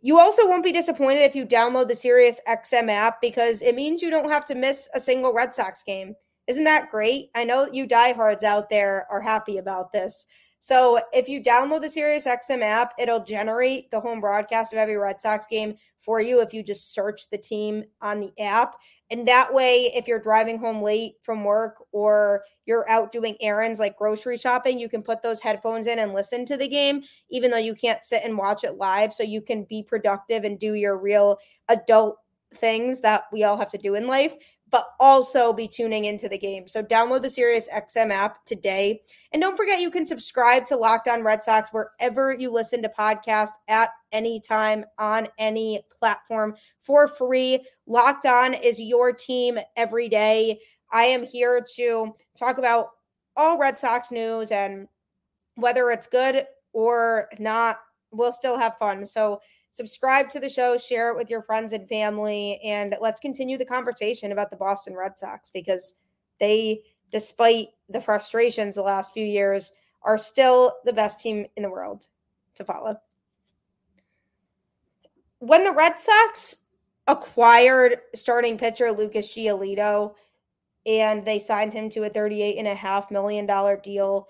You 0.05 0.19
also 0.19 0.45
won't 0.45 0.65
be 0.65 0.73
disappointed 0.73 1.21
if 1.21 1.33
you 1.33 1.45
download 1.45 1.87
the 1.87 1.95
Sirius 1.95 2.41
XM 2.45 2.89
app 2.89 3.21
because 3.21 3.61
it 3.61 3.73
means 3.73 4.01
you 4.01 4.09
don't 4.09 4.29
have 4.29 4.43
to 4.45 4.53
miss 4.53 4.89
a 4.93 4.99
single 4.99 5.33
Red 5.33 5.55
Sox 5.55 5.81
game. 5.81 6.13
Isn't 6.47 6.65
that 6.65 6.91
great? 6.91 7.29
I 7.35 7.45
know 7.45 7.69
you 7.71 7.87
diehards 7.87 8.43
out 8.43 8.69
there 8.69 9.07
are 9.09 9.21
happy 9.21 9.59
about 9.59 9.93
this. 9.93 10.27
So 10.59 10.99
if 11.13 11.29
you 11.29 11.41
download 11.41 11.81
the 11.81 11.89
Sirius 11.89 12.27
XM 12.27 12.61
app, 12.61 12.93
it'll 12.99 13.23
generate 13.23 13.91
the 13.91 14.01
home 14.01 14.19
broadcast 14.19 14.73
of 14.73 14.79
every 14.79 14.97
Red 14.97 15.21
Sox 15.21 15.47
game 15.47 15.75
for 15.99 16.21
you 16.21 16.41
if 16.41 16.53
you 16.53 16.63
just 16.63 16.93
search 16.93 17.29
the 17.29 17.37
team 17.37 17.85
on 18.01 18.19
the 18.19 18.33
app. 18.41 18.75
And 19.13 19.27
that 19.27 19.53
way, 19.53 19.91
if 19.93 20.07
you're 20.07 20.19
driving 20.19 20.57
home 20.57 20.81
late 20.81 21.17
from 21.21 21.43
work 21.43 21.75
or 21.91 22.43
you're 22.65 22.89
out 22.89 23.11
doing 23.11 23.37
errands 23.41 23.79
like 23.79 23.95
grocery 23.95 24.39
shopping, 24.39 24.79
you 24.79 24.89
can 24.89 25.03
put 25.03 25.21
those 25.21 25.39
headphones 25.39 25.85
in 25.85 25.99
and 25.99 26.15
listen 26.15 26.47
to 26.47 26.57
the 26.57 26.67
game, 26.67 27.03
even 27.29 27.51
though 27.51 27.59
you 27.59 27.75
can't 27.75 28.03
sit 28.03 28.23
and 28.23 28.35
watch 28.35 28.63
it 28.63 28.77
live. 28.77 29.13
So 29.13 29.21
you 29.21 29.39
can 29.39 29.65
be 29.65 29.83
productive 29.83 30.45
and 30.45 30.57
do 30.57 30.73
your 30.73 30.97
real 30.97 31.37
adult 31.69 32.17
things 32.55 33.01
that 33.01 33.25
we 33.31 33.43
all 33.43 33.55
have 33.55 33.69
to 33.69 33.77
do 33.77 33.93
in 33.93 34.07
life 34.07 34.35
but 34.73 34.87
also 34.99 35.53
be 35.53 35.67
tuning 35.67 36.05
into 36.05 36.27
the 36.27 36.37
game. 36.37 36.67
So 36.67 36.81
download 36.81 37.21
the 37.21 37.29
Sirius 37.29 37.69
XM 37.69 38.09
app 38.09 38.43
today. 38.43 39.01
And 39.31 39.39
don't 39.39 39.55
forget 39.55 39.79
you 39.79 39.91
can 39.91 40.03
subscribe 40.03 40.65
to 40.65 40.75
Locked 40.75 41.07
On 41.07 41.21
Red 41.21 41.43
Sox 41.43 41.71
wherever 41.71 42.33
you 42.33 42.51
listen 42.51 42.81
to 42.81 42.89
podcasts 42.89 43.53
at 43.67 43.91
any 44.11 44.39
time 44.39 44.83
on 44.97 45.27
any 45.37 45.83
platform 45.99 46.55
for 46.79 47.07
free. 47.07 47.63
Locked 47.85 48.25
On 48.25 48.55
is 48.55 48.81
your 48.81 49.13
team 49.13 49.59
every 49.77 50.09
day. 50.09 50.59
I 50.91 51.03
am 51.03 51.23
here 51.23 51.63
to 51.75 52.15
talk 52.35 52.57
about 52.57 52.87
all 53.37 53.59
Red 53.59 53.77
Sox 53.77 54.11
news 54.11 54.49
and 54.49 54.87
whether 55.53 55.91
it's 55.91 56.07
good 56.07 56.45
or 56.73 57.29
not, 57.37 57.77
we'll 58.09 58.31
still 58.31 58.57
have 58.57 58.79
fun. 58.79 59.05
So 59.05 59.39
subscribe 59.73 60.29
to 60.29 60.39
the 60.39 60.47
show, 60.47 60.77
share 60.77 61.09
it 61.09 61.17
with 61.17 61.31
your 61.31 61.41
friends 61.41 61.73
and 61.73 61.89
family, 61.89 62.61
and 62.63 62.95
let's 63.01 63.19
continue 63.19 63.57
the 63.57 63.65
conversation 63.65 64.31
about 64.31 64.51
the 64.51 64.55
Boston 64.55 64.95
Red 64.95 65.17
Sox 65.17 65.49
because 65.49 65.95
they, 66.39 66.83
despite 67.11 67.69
the 67.89 67.99
frustrations 67.99 68.75
the 68.75 68.83
last 68.83 69.13
few 69.13 69.25
years, 69.25 69.73
are 70.03 70.17
still 70.17 70.73
the 70.85 70.93
best 70.93 71.21
team 71.21 71.47
in 71.57 71.63
the 71.63 71.69
world 71.69 72.05
to 72.53 72.63
follow. 72.63 72.95
When 75.39 75.63
the 75.63 75.71
Red 75.71 75.97
Sox 75.97 76.57
acquired 77.07 77.97
starting 78.13 78.59
pitcher 78.59 78.91
Lucas 78.91 79.35
Giolito 79.35 80.13
and 80.85 81.25
they 81.25 81.39
signed 81.39 81.73
him 81.73 81.89
to 81.89 82.03
a 82.03 82.09
$38.5 82.09 83.09
million 83.09 83.47
deal 83.81 84.27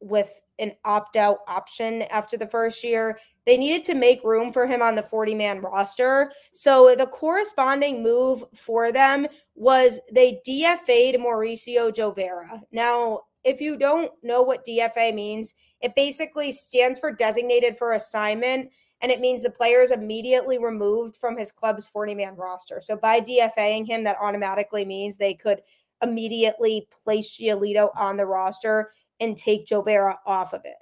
with 0.00 0.32
an 0.58 0.72
opt 0.84 1.16
out 1.16 1.38
option 1.46 2.02
after 2.02 2.36
the 2.36 2.46
first 2.46 2.82
year. 2.82 3.18
They 3.48 3.56
needed 3.56 3.82
to 3.84 3.94
make 3.94 4.22
room 4.24 4.52
for 4.52 4.66
him 4.66 4.82
on 4.82 4.94
the 4.94 5.02
40 5.02 5.34
man 5.34 5.62
roster. 5.62 6.32
So 6.52 6.94
the 6.94 7.06
corresponding 7.06 8.02
move 8.02 8.44
for 8.54 8.92
them 8.92 9.26
was 9.54 10.02
they 10.12 10.42
DFA'd 10.46 11.18
Mauricio 11.18 11.90
Llovera. 11.90 12.60
Now, 12.72 13.22
if 13.44 13.58
you 13.58 13.78
don't 13.78 14.12
know 14.22 14.42
what 14.42 14.66
DFA 14.66 15.14
means, 15.14 15.54
it 15.80 15.96
basically 15.96 16.52
stands 16.52 17.00
for 17.00 17.10
designated 17.10 17.78
for 17.78 17.94
assignment 17.94 18.70
and 19.00 19.10
it 19.10 19.18
means 19.20 19.42
the 19.42 19.50
player 19.50 19.80
is 19.80 19.92
immediately 19.92 20.58
removed 20.58 21.16
from 21.16 21.38
his 21.38 21.50
club's 21.50 21.86
40 21.86 22.16
man 22.16 22.36
roster. 22.36 22.82
So 22.82 22.96
by 22.96 23.18
DFAing 23.18 23.86
him, 23.86 24.04
that 24.04 24.18
automatically 24.20 24.84
means 24.84 25.16
they 25.16 25.32
could 25.32 25.62
immediately 26.02 26.86
place 27.02 27.38
Giolito 27.38 27.96
on 27.96 28.18
the 28.18 28.26
roster 28.26 28.90
and 29.20 29.38
take 29.38 29.66
Llovera 29.68 30.16
off 30.26 30.52
of 30.52 30.66
it. 30.66 30.76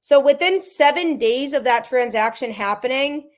So 0.00 0.18
within 0.20 0.58
seven 0.58 1.18
days 1.18 1.52
of 1.52 1.64
that 1.64 1.84
transaction 1.84 2.50
happening, 2.50 3.30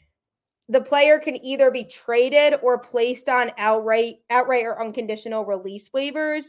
the 0.69 0.81
player 0.81 1.19
can 1.19 1.45
either 1.45 1.71
be 1.71 1.85
traded 1.85 2.55
or 2.63 2.79
placed 2.79 3.29
on 3.29 3.51
outright, 3.59 4.15
outright 4.31 4.65
or 4.65 4.81
unconditional 4.81 5.45
release 5.45 5.91
waivers. 5.91 6.47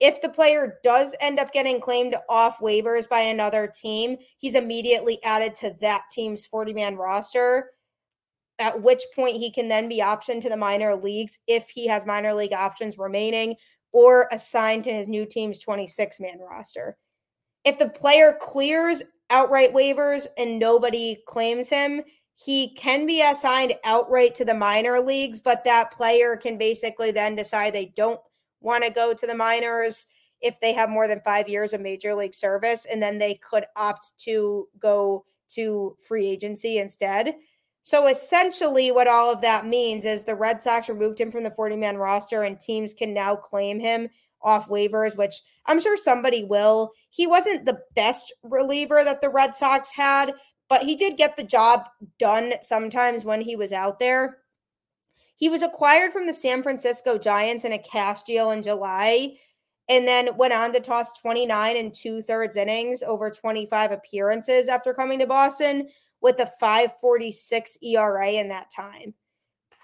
If 0.00 0.20
the 0.20 0.28
player 0.28 0.80
does 0.82 1.14
end 1.20 1.38
up 1.38 1.52
getting 1.52 1.80
claimed 1.80 2.16
off 2.28 2.58
waivers 2.58 3.08
by 3.08 3.20
another 3.20 3.70
team, 3.72 4.16
he's 4.38 4.56
immediately 4.56 5.22
added 5.22 5.54
to 5.56 5.76
that 5.80 6.02
team's 6.10 6.44
40 6.44 6.74
man 6.74 6.96
roster. 6.96 7.70
At 8.58 8.82
which 8.82 9.02
point 9.14 9.36
he 9.36 9.50
can 9.50 9.68
then 9.68 9.88
be 9.88 10.00
optioned 10.00 10.42
to 10.42 10.48
the 10.48 10.56
minor 10.56 10.94
leagues 10.94 11.38
if 11.46 11.68
he 11.70 11.86
has 11.86 12.06
minor 12.06 12.34
league 12.34 12.52
options 12.52 12.98
remaining 12.98 13.56
or 13.92 14.28
assigned 14.32 14.84
to 14.84 14.92
his 14.92 15.08
new 15.08 15.24
team's 15.24 15.60
26 15.60 16.20
man 16.20 16.38
roster. 16.38 16.96
If 17.64 17.78
the 17.78 17.88
player 17.88 18.36
clears 18.38 19.02
outright 19.30 19.72
waivers 19.72 20.26
and 20.38 20.58
nobody 20.58 21.18
claims 21.26 21.68
him, 21.68 22.02
he 22.34 22.74
can 22.74 23.06
be 23.06 23.22
assigned 23.22 23.74
outright 23.84 24.34
to 24.34 24.44
the 24.44 24.54
minor 24.54 25.00
leagues, 25.00 25.40
but 25.40 25.64
that 25.64 25.92
player 25.92 26.36
can 26.36 26.58
basically 26.58 27.10
then 27.10 27.36
decide 27.36 27.72
they 27.72 27.92
don't 27.96 28.20
want 28.60 28.82
to 28.84 28.90
go 28.90 29.14
to 29.14 29.26
the 29.26 29.34
minors 29.34 30.06
if 30.40 30.58
they 30.60 30.72
have 30.72 30.90
more 30.90 31.06
than 31.08 31.20
five 31.20 31.48
years 31.48 31.72
of 31.72 31.80
major 31.80 32.14
league 32.14 32.34
service, 32.34 32.86
and 32.86 33.02
then 33.02 33.18
they 33.18 33.34
could 33.34 33.64
opt 33.76 34.18
to 34.18 34.68
go 34.78 35.24
to 35.48 35.96
free 36.06 36.26
agency 36.26 36.78
instead. 36.78 37.34
So 37.82 38.08
essentially, 38.08 38.90
what 38.92 39.06
all 39.06 39.32
of 39.32 39.42
that 39.42 39.66
means 39.66 40.04
is 40.04 40.24
the 40.24 40.34
Red 40.34 40.62
Sox 40.62 40.88
removed 40.88 41.20
him 41.20 41.30
from 41.30 41.44
the 41.44 41.50
40 41.50 41.76
man 41.76 41.96
roster, 41.96 42.42
and 42.42 42.58
teams 42.58 42.94
can 42.94 43.14
now 43.14 43.36
claim 43.36 43.78
him 43.78 44.08
off 44.44 44.68
waivers, 44.68 45.16
which 45.16 45.40
I'm 45.66 45.80
sure 45.80 45.96
somebody 45.96 46.44
will. 46.44 46.92
He 47.10 47.26
wasn't 47.26 47.64
the 47.64 47.80
best 47.96 48.32
reliever 48.42 49.02
that 49.02 49.20
the 49.20 49.30
Red 49.30 49.54
Sox 49.54 49.90
had, 49.90 50.32
but 50.68 50.82
he 50.82 50.94
did 50.94 51.16
get 51.16 51.36
the 51.36 51.44
job 51.44 51.88
done 52.18 52.54
sometimes 52.60 53.24
when 53.24 53.40
he 53.40 53.56
was 53.56 53.72
out 53.72 53.98
there. 53.98 54.38
He 55.36 55.48
was 55.48 55.62
acquired 55.62 56.12
from 56.12 56.26
the 56.26 56.32
San 56.32 56.62
Francisco 56.62 57.18
Giants 57.18 57.64
in 57.64 57.72
a 57.72 57.78
cash 57.78 58.22
deal 58.22 58.50
in 58.50 58.62
July 58.62 59.36
and 59.88 60.06
then 60.06 60.36
went 60.36 60.52
on 60.54 60.72
to 60.72 60.80
toss 60.80 61.18
29 61.20 61.76
and 61.76 61.94
two 61.94 62.22
thirds 62.22 62.56
innings 62.56 63.02
over 63.02 63.30
25 63.30 63.92
appearances 63.92 64.68
after 64.68 64.94
coming 64.94 65.18
to 65.18 65.26
Boston 65.26 65.88
with 66.20 66.40
a 66.40 66.50
546 66.58 67.78
ERA 67.82 68.30
in 68.30 68.48
that 68.48 68.70
time. 68.70 69.14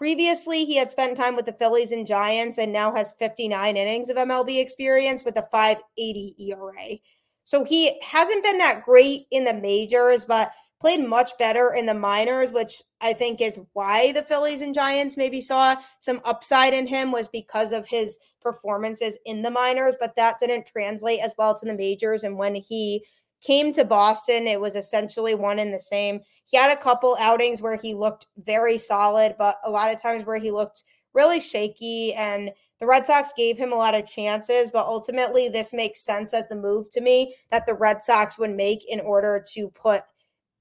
Previously, 0.00 0.64
he 0.64 0.76
had 0.76 0.90
spent 0.90 1.14
time 1.14 1.36
with 1.36 1.44
the 1.44 1.52
Phillies 1.52 1.92
and 1.92 2.06
Giants 2.06 2.56
and 2.56 2.72
now 2.72 2.90
has 2.94 3.12
59 3.18 3.76
innings 3.76 4.08
of 4.08 4.16
MLB 4.16 4.58
experience 4.58 5.26
with 5.26 5.36
a 5.36 5.46
580 5.52 6.36
ERA. 6.38 6.96
So 7.44 7.64
he 7.64 8.00
hasn't 8.00 8.42
been 8.42 8.56
that 8.56 8.82
great 8.86 9.26
in 9.30 9.44
the 9.44 9.52
majors, 9.52 10.24
but 10.24 10.52
played 10.80 11.06
much 11.06 11.36
better 11.36 11.74
in 11.74 11.84
the 11.84 11.92
minors, 11.92 12.50
which 12.50 12.80
I 13.02 13.12
think 13.12 13.42
is 13.42 13.60
why 13.74 14.12
the 14.12 14.22
Phillies 14.22 14.62
and 14.62 14.74
Giants 14.74 15.18
maybe 15.18 15.42
saw 15.42 15.76
some 15.98 16.22
upside 16.24 16.72
in 16.72 16.86
him 16.86 17.12
was 17.12 17.28
because 17.28 17.72
of 17.72 17.86
his 17.86 18.18
performances 18.40 19.18
in 19.26 19.42
the 19.42 19.50
minors, 19.50 19.96
but 20.00 20.16
that 20.16 20.38
didn't 20.40 20.64
translate 20.64 21.20
as 21.20 21.34
well 21.36 21.54
to 21.54 21.66
the 21.66 21.74
majors. 21.74 22.24
And 22.24 22.38
when 22.38 22.54
he 22.54 23.04
came 23.40 23.72
to 23.72 23.84
Boston, 23.84 24.46
it 24.46 24.60
was 24.60 24.76
essentially 24.76 25.34
one 25.34 25.58
and 25.58 25.72
the 25.72 25.80
same. 25.80 26.20
He 26.44 26.56
had 26.56 26.76
a 26.76 26.80
couple 26.80 27.16
outings 27.20 27.62
where 27.62 27.76
he 27.76 27.94
looked 27.94 28.26
very 28.38 28.78
solid, 28.78 29.34
but 29.38 29.56
a 29.64 29.70
lot 29.70 29.92
of 29.92 30.00
times 30.00 30.26
where 30.26 30.38
he 30.38 30.50
looked 30.50 30.84
really 31.14 31.40
shaky 31.40 32.14
and 32.14 32.50
the 32.80 32.86
Red 32.86 33.06
Sox 33.06 33.32
gave 33.36 33.58
him 33.58 33.72
a 33.72 33.76
lot 33.76 33.94
of 33.94 34.06
chances, 34.06 34.70
but 34.70 34.86
ultimately 34.86 35.48
this 35.48 35.72
makes 35.72 36.04
sense 36.04 36.32
as 36.32 36.48
the 36.48 36.56
move 36.56 36.90
to 36.90 37.00
me 37.00 37.34
that 37.50 37.66
the 37.66 37.74
Red 37.74 38.02
Sox 38.02 38.38
would 38.38 38.54
make 38.54 38.88
in 38.88 39.00
order 39.00 39.44
to 39.52 39.68
put 39.68 40.02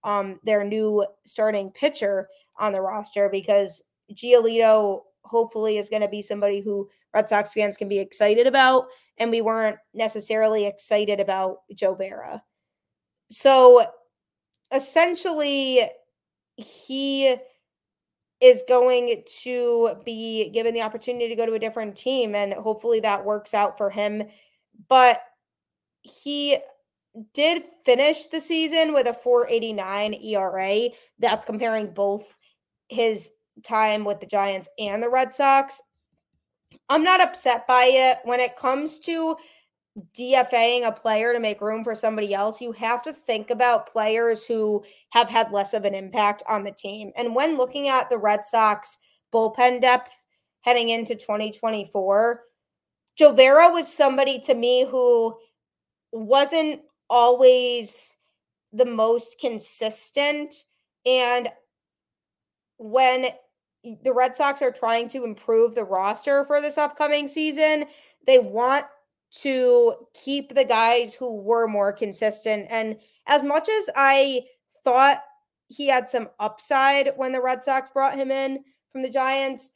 um, 0.04 0.40
their 0.44 0.64
new 0.64 1.06
starting 1.26 1.72
pitcher 1.72 2.28
on 2.58 2.74
the 2.74 2.82
roster 2.82 3.30
because 3.30 3.84
Giolito 4.14 5.02
hopefully 5.24 5.78
is 5.78 5.90
going 5.90 6.02
to 6.02 6.08
be 6.08 6.22
somebody 6.22 6.60
who 6.60 6.90
Red 7.14 7.30
Sox 7.30 7.54
fans 7.54 7.78
can 7.78 7.88
be 7.88 8.00
excited 8.00 8.48
about. 8.48 8.86
And 9.18 9.32
we 9.32 9.42
weren't 9.42 9.78
necessarily 9.94 10.66
excited 10.66 11.20
about 11.20 11.60
Llovera. 11.74 12.42
So 13.30 13.86
essentially, 14.74 15.82
he 16.58 17.36
is 18.42 18.64
going 18.68 19.24
to 19.42 19.96
be 20.06 20.50
given 20.50 20.74
the 20.74 20.82
opportunity 20.82 21.28
to 21.28 21.36
go 21.36 21.46
to 21.46 21.54
a 21.54 21.60
different 21.60 21.96
team, 21.96 22.36
and 22.36 22.54
hopefully 22.54 23.00
that 23.02 23.26
works 23.26 23.54
out 23.54 23.78
for 23.78 23.90
him. 23.90 24.24
But 24.88 25.22
he 26.02 26.58
did 27.34 27.64
finish 27.84 28.26
the 28.26 28.40
season 28.40 28.94
with 28.94 29.08
a 29.08 29.14
489 29.14 30.14
ERA. 30.14 30.90
That's 31.18 31.46
comparing 31.46 31.94
both 31.94 32.36
his 32.88 33.32
time 33.64 34.06
with 34.06 34.20
the 34.20 34.26
Giants 34.26 34.70
and 34.80 35.04
the 35.04 35.10
Red 35.10 35.34
Sox. 35.34 35.82
I'm 36.88 37.04
not 37.04 37.22
upset 37.22 37.68
by 37.68 37.90
it. 37.92 38.20
When 38.24 38.40
it 38.40 38.56
comes 38.56 39.00
to 39.00 39.36
DFAing 40.18 40.88
a 40.88 40.92
player 40.92 41.34
to 41.34 41.40
make 41.40 41.62
room 41.62 41.84
for 41.84 41.96
somebody 41.96 42.34
else, 42.34 42.62
you 42.62 42.72
have 42.74 43.02
to 43.04 43.14
think 43.14 43.50
about 43.50 43.92
players 43.92 44.46
who 44.46 44.84
have 45.12 45.30
had 45.30 45.52
less 45.52 45.74
of 45.74 45.86
an 45.86 45.96
impact 45.96 46.44
on 46.48 46.64
the 46.64 46.72
team. 46.72 47.12
And 47.16 47.36
when 47.36 47.58
looking 47.58 47.88
at 47.88 48.10
the 48.10 48.18
Red 48.18 48.46
Sox 48.46 49.00
bullpen 49.34 49.82
depth 49.82 50.12
heading 50.62 50.90
into 50.90 51.16
2024, 51.16 52.44
Llovera 53.20 53.74
was 53.74 53.92
somebody 53.92 54.40
to 54.42 54.54
me 54.54 54.86
who 54.86 55.36
wasn't 56.12 56.82
always 57.10 58.16
the 58.72 58.86
most 58.86 59.40
consistent. 59.40 60.64
And 61.06 61.50
when 62.78 63.28
the 63.84 64.14
Red 64.14 64.36
Sox 64.36 64.62
are 64.62 64.72
trying 64.72 65.08
to 65.10 65.24
improve 65.24 65.76
the 65.76 65.84
roster 65.84 66.46
for 66.46 66.62
this 66.62 66.78
upcoming 66.78 67.28
season, 67.28 67.86
they 68.26 68.40
want 68.40 68.86
to 69.32 69.96
keep 70.14 70.56
the 70.56 70.66
guys 70.66 71.14
who 71.14 71.42
were 71.42 71.68
more 71.68 71.94
consistent. 71.94 72.68
And 72.70 72.98
as 73.28 73.44
much 73.44 73.70
as 73.70 73.90
I 73.96 74.42
thought 74.84 75.20
he 75.68 75.88
had 75.88 76.10
some 76.10 76.30
upside 76.40 77.12
when 77.16 77.32
the 77.32 77.42
Red 77.42 77.64
Sox 77.64 77.90
brought 77.92 78.18
him 78.18 78.32
in 78.32 78.64
from 78.92 79.04
the 79.04 79.10
Giants, 79.10 79.72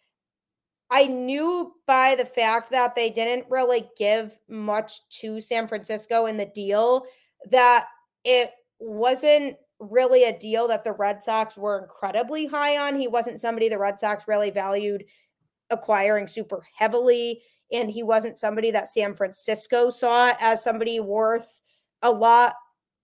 I 0.90 1.06
knew 1.06 1.74
by 1.86 2.16
the 2.16 2.26
fact 2.26 2.72
that 2.72 2.96
they 2.96 3.10
didn't 3.10 3.50
really 3.50 3.90
give 3.98 4.38
much 4.48 5.08
to 5.22 5.40
San 5.40 5.68
Francisco 5.68 6.26
in 6.26 6.38
the 6.38 6.46
deal 6.46 7.06
that 7.50 7.86
it 8.24 8.52
wasn't 8.80 9.56
really 9.80 10.24
a 10.26 10.38
deal 10.38 10.68
that 10.68 10.84
the 10.84 10.94
Red 10.94 11.24
Sox 11.24 11.58
were 11.58 11.82
incredibly 11.82 12.46
high 12.46 12.78
on. 12.78 13.00
He 13.00 13.08
wasn't 13.08 13.40
somebody 13.40 13.70
the 13.70 13.78
Red 13.78 14.00
Sox 14.00 14.28
really 14.28 14.50
valued 14.50 15.04
acquiring 15.70 16.28
super 16.28 16.64
heavily. 16.76 17.42
And 17.74 17.90
he 17.90 18.04
wasn't 18.04 18.38
somebody 18.38 18.72
that 18.72 18.88
San 18.88 19.16
Francisco 19.16 19.90
saw 19.90 20.32
as 20.40 20.64
somebody 20.64 21.00
worth 21.00 21.60
a 22.04 22.12
lot 22.12 22.54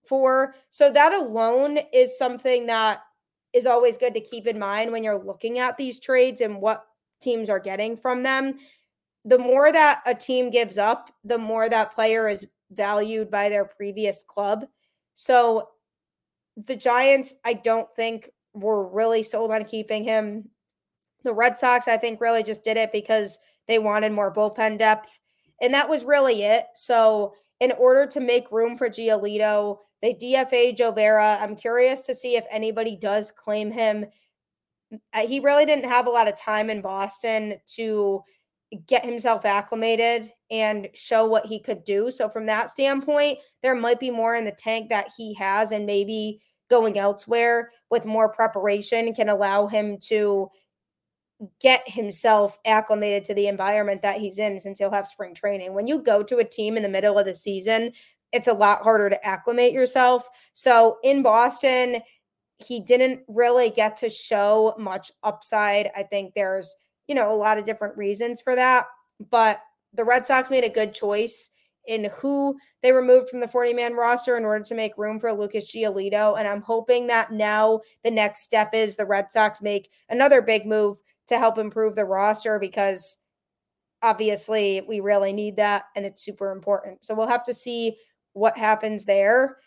for. 0.07 0.55
So 0.69 0.91
that 0.91 1.13
alone 1.13 1.79
is 1.91 2.17
something 2.17 2.67
that 2.67 3.01
is 3.51 3.65
always 3.65 3.97
good 3.97 4.13
to 4.13 4.21
keep 4.21 4.47
in 4.47 4.59
mind 4.59 4.91
when 4.91 5.03
you're 5.03 5.23
looking 5.23 5.59
at 5.59 5.75
these 5.77 5.99
trades 5.99 6.41
and 6.41 6.61
what 6.61 6.85
teams 7.19 7.49
are 7.49 7.59
getting 7.59 7.97
from 7.97 8.23
them. 8.23 8.59
The 9.25 9.39
more 9.39 9.71
that 9.71 10.01
a 10.05 10.13
team 10.13 10.49
gives 10.49 10.77
up, 10.77 11.09
the 11.23 11.37
more 11.37 11.67
that 11.67 11.93
player 11.93 12.29
is 12.29 12.47
valued 12.71 13.31
by 13.31 13.49
their 13.49 13.65
previous 13.65 14.23
club. 14.23 14.65
So 15.15 15.69
the 16.65 16.75
Giants, 16.75 17.35
I 17.43 17.53
don't 17.53 17.89
think 17.95 18.29
were 18.53 18.87
really 18.87 19.23
sold 19.23 19.51
on 19.51 19.65
keeping 19.65 20.03
him. 20.03 20.49
The 21.23 21.33
Red 21.33 21.57
Sox, 21.57 21.87
I 21.87 21.97
think, 21.97 22.21
really 22.21 22.43
just 22.43 22.63
did 22.63 22.77
it 22.77 22.91
because 22.91 23.39
they 23.67 23.79
wanted 23.79 24.11
more 24.11 24.33
bullpen 24.33 24.77
depth. 24.77 25.19
And 25.61 25.73
that 25.73 25.89
was 25.89 26.05
really 26.05 26.43
it. 26.43 26.65
So, 26.75 27.33
in 27.59 27.73
order 27.73 28.05
to 28.07 28.21
make 28.21 28.51
room 28.51 28.77
for 28.77 28.89
Giolito, 28.89 29.79
they 30.01 30.13
DFA 30.13 30.77
Llovera. 30.77 31.41
I'm 31.41 31.57
curious 31.57 32.01
to 32.01 32.15
see 32.15 32.37
if 32.37 32.45
anybody 32.49 32.95
does 32.95 33.31
claim 33.31 33.69
him. 33.69 34.05
He 35.21 35.41
really 35.41 35.65
didn't 35.65 35.89
have 35.89 36.07
a 36.07 36.11
lot 36.11 36.29
of 36.29 36.39
time 36.39 36.69
in 36.69 36.81
Boston 36.81 37.55
to 37.75 38.23
get 38.87 39.03
himself 39.03 39.45
acclimated 39.45 40.31
and 40.51 40.87
show 40.93 41.25
what 41.25 41.45
he 41.45 41.59
could 41.59 41.83
do. 41.83 42.11
So, 42.11 42.29
from 42.29 42.45
that 42.45 42.69
standpoint, 42.69 43.39
there 43.61 43.75
might 43.75 43.99
be 43.99 44.09
more 44.09 44.35
in 44.35 44.45
the 44.45 44.51
tank 44.51 44.89
that 44.89 45.09
he 45.17 45.33
has, 45.33 45.73
and 45.73 45.85
maybe 45.85 46.39
going 46.69 46.97
elsewhere 46.97 47.71
with 47.91 48.05
more 48.05 48.31
preparation 48.31 49.13
can 49.13 49.27
allow 49.27 49.67
him 49.67 49.97
to 49.97 50.47
get 51.59 51.87
himself 51.87 52.59
acclimated 52.65 53.23
to 53.25 53.33
the 53.33 53.47
environment 53.47 54.01
that 54.01 54.17
he's 54.17 54.39
in 54.39 54.59
since 54.59 54.77
he'll 54.77 54.91
have 54.91 55.07
spring 55.07 55.33
training. 55.33 55.73
When 55.73 55.87
you 55.87 56.01
go 56.01 56.21
to 56.23 56.37
a 56.37 56.43
team 56.43 56.75
in 56.75 56.83
the 56.83 56.89
middle 56.89 57.17
of 57.17 57.25
the 57.25 57.35
season, 57.35 57.93
it's 58.31 58.47
a 58.47 58.53
lot 58.53 58.81
harder 58.81 59.09
to 59.09 59.25
acclimate 59.25 59.73
yourself. 59.73 60.27
So, 60.53 60.97
in 61.03 61.23
Boston, 61.23 62.01
he 62.57 62.79
didn't 62.81 63.21
really 63.27 63.69
get 63.69 63.97
to 63.97 64.09
show 64.09 64.75
much 64.77 65.11
upside. 65.23 65.89
I 65.95 66.03
think 66.03 66.33
there's 66.33 66.75
you 67.09 67.15
know, 67.15 67.33
a 67.33 67.35
lot 67.35 67.57
of 67.57 67.65
different 67.65 67.97
reasons 67.97 68.39
for 68.39 68.55
that. 68.55 68.85
But 69.31 69.59
the 69.93 70.05
Red 70.05 70.25
Sox 70.25 70.49
made 70.49 70.63
a 70.63 70.69
good 70.69 70.93
choice 70.93 71.49
in 71.87 72.11
who 72.15 72.55
they 72.83 72.91
removed 72.91 73.29
from 73.29 73.39
the 73.39 73.47
40 73.47 73.73
man 73.73 73.95
roster 73.95 74.37
in 74.37 74.45
order 74.45 74.63
to 74.63 74.75
make 74.75 74.95
room 74.95 75.19
for 75.19 75.33
Lucas 75.33 75.73
Giolito. 75.73 76.37
And 76.37 76.47
I'm 76.47 76.61
hoping 76.61 77.07
that 77.07 77.31
now 77.31 77.81
the 78.03 78.11
next 78.11 78.43
step 78.43 78.75
is 78.75 78.95
the 78.95 79.07
Red 79.07 79.31
Sox 79.31 79.59
make 79.59 79.89
another 80.09 80.41
big 80.41 80.67
move 80.67 81.01
to 81.29 81.39
help 81.39 81.57
improve 81.57 81.95
the 81.95 82.05
roster 82.05 82.59
because 82.59 83.17
obviously 84.01 84.81
we 84.87 84.99
really 84.99 85.33
need 85.33 85.55
that 85.57 85.85
and 85.95 86.05
it's 86.05 86.23
super 86.23 86.51
important. 86.51 87.03
So 87.03 87.15
we'll 87.15 87.27
have 87.27 87.43
to 87.45 87.53
see 87.53 87.97
what 88.33 88.57
happens 88.57 89.05
there. 89.05 89.57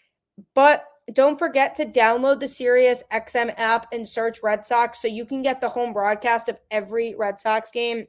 But 0.54 0.86
don't 1.12 1.38
forget 1.38 1.74
to 1.76 1.84
download 1.84 2.40
the 2.40 2.48
Sirius 2.48 3.02
XM 3.12 3.52
app 3.58 3.86
and 3.92 4.06
search 4.06 4.42
Red 4.42 4.64
Sox 4.64 5.02
so 5.02 5.08
you 5.08 5.26
can 5.26 5.42
get 5.42 5.60
the 5.60 5.68
home 5.68 5.92
broadcast 5.92 6.48
of 6.48 6.58
every 6.70 7.14
Red 7.16 7.40
Sox 7.40 7.70
game 7.70 8.06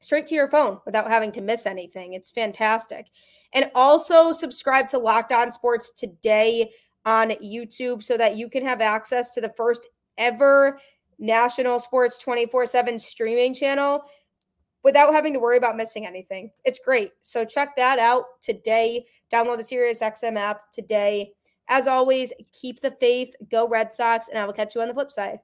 straight 0.00 0.26
to 0.26 0.34
your 0.34 0.50
phone 0.50 0.78
without 0.84 1.08
having 1.08 1.32
to 1.32 1.40
miss 1.40 1.66
anything. 1.66 2.12
It's 2.12 2.30
fantastic. 2.30 3.06
And 3.54 3.70
also 3.74 4.32
subscribe 4.32 4.88
to 4.88 4.98
Locked 4.98 5.32
On 5.32 5.50
Sports 5.50 5.90
today 5.90 6.70
on 7.04 7.30
YouTube 7.42 8.02
so 8.02 8.16
that 8.16 8.36
you 8.36 8.48
can 8.50 8.64
have 8.64 8.80
access 8.80 9.30
to 9.32 9.40
the 9.40 9.52
first 9.56 9.86
ever 10.18 10.78
national 11.18 11.80
sports 11.80 12.18
24/7 12.18 12.98
streaming 12.98 13.54
channel 13.54 14.04
without 14.82 15.12
having 15.12 15.32
to 15.32 15.40
worry 15.40 15.56
about 15.56 15.76
missing 15.76 16.06
anything. 16.06 16.50
It's 16.64 16.78
great. 16.78 17.12
So 17.20 17.44
check 17.44 17.74
that 17.76 17.98
out 17.98 18.24
today. 18.40 19.06
Download 19.32 19.56
the 19.56 19.64
Sirius 19.64 20.00
XM 20.00 20.36
app 20.36 20.70
today 20.72 21.32
as 21.68 21.88
always, 21.88 22.32
keep 22.52 22.80
the 22.80 22.92
faith, 23.00 23.34
go 23.50 23.66
Red 23.68 23.92
Sox, 23.92 24.28
and 24.28 24.38
I 24.38 24.46
will 24.46 24.52
catch 24.52 24.74
you 24.74 24.80
on 24.82 24.88
the 24.88 24.94
flip 24.94 25.10
side. 25.10 25.40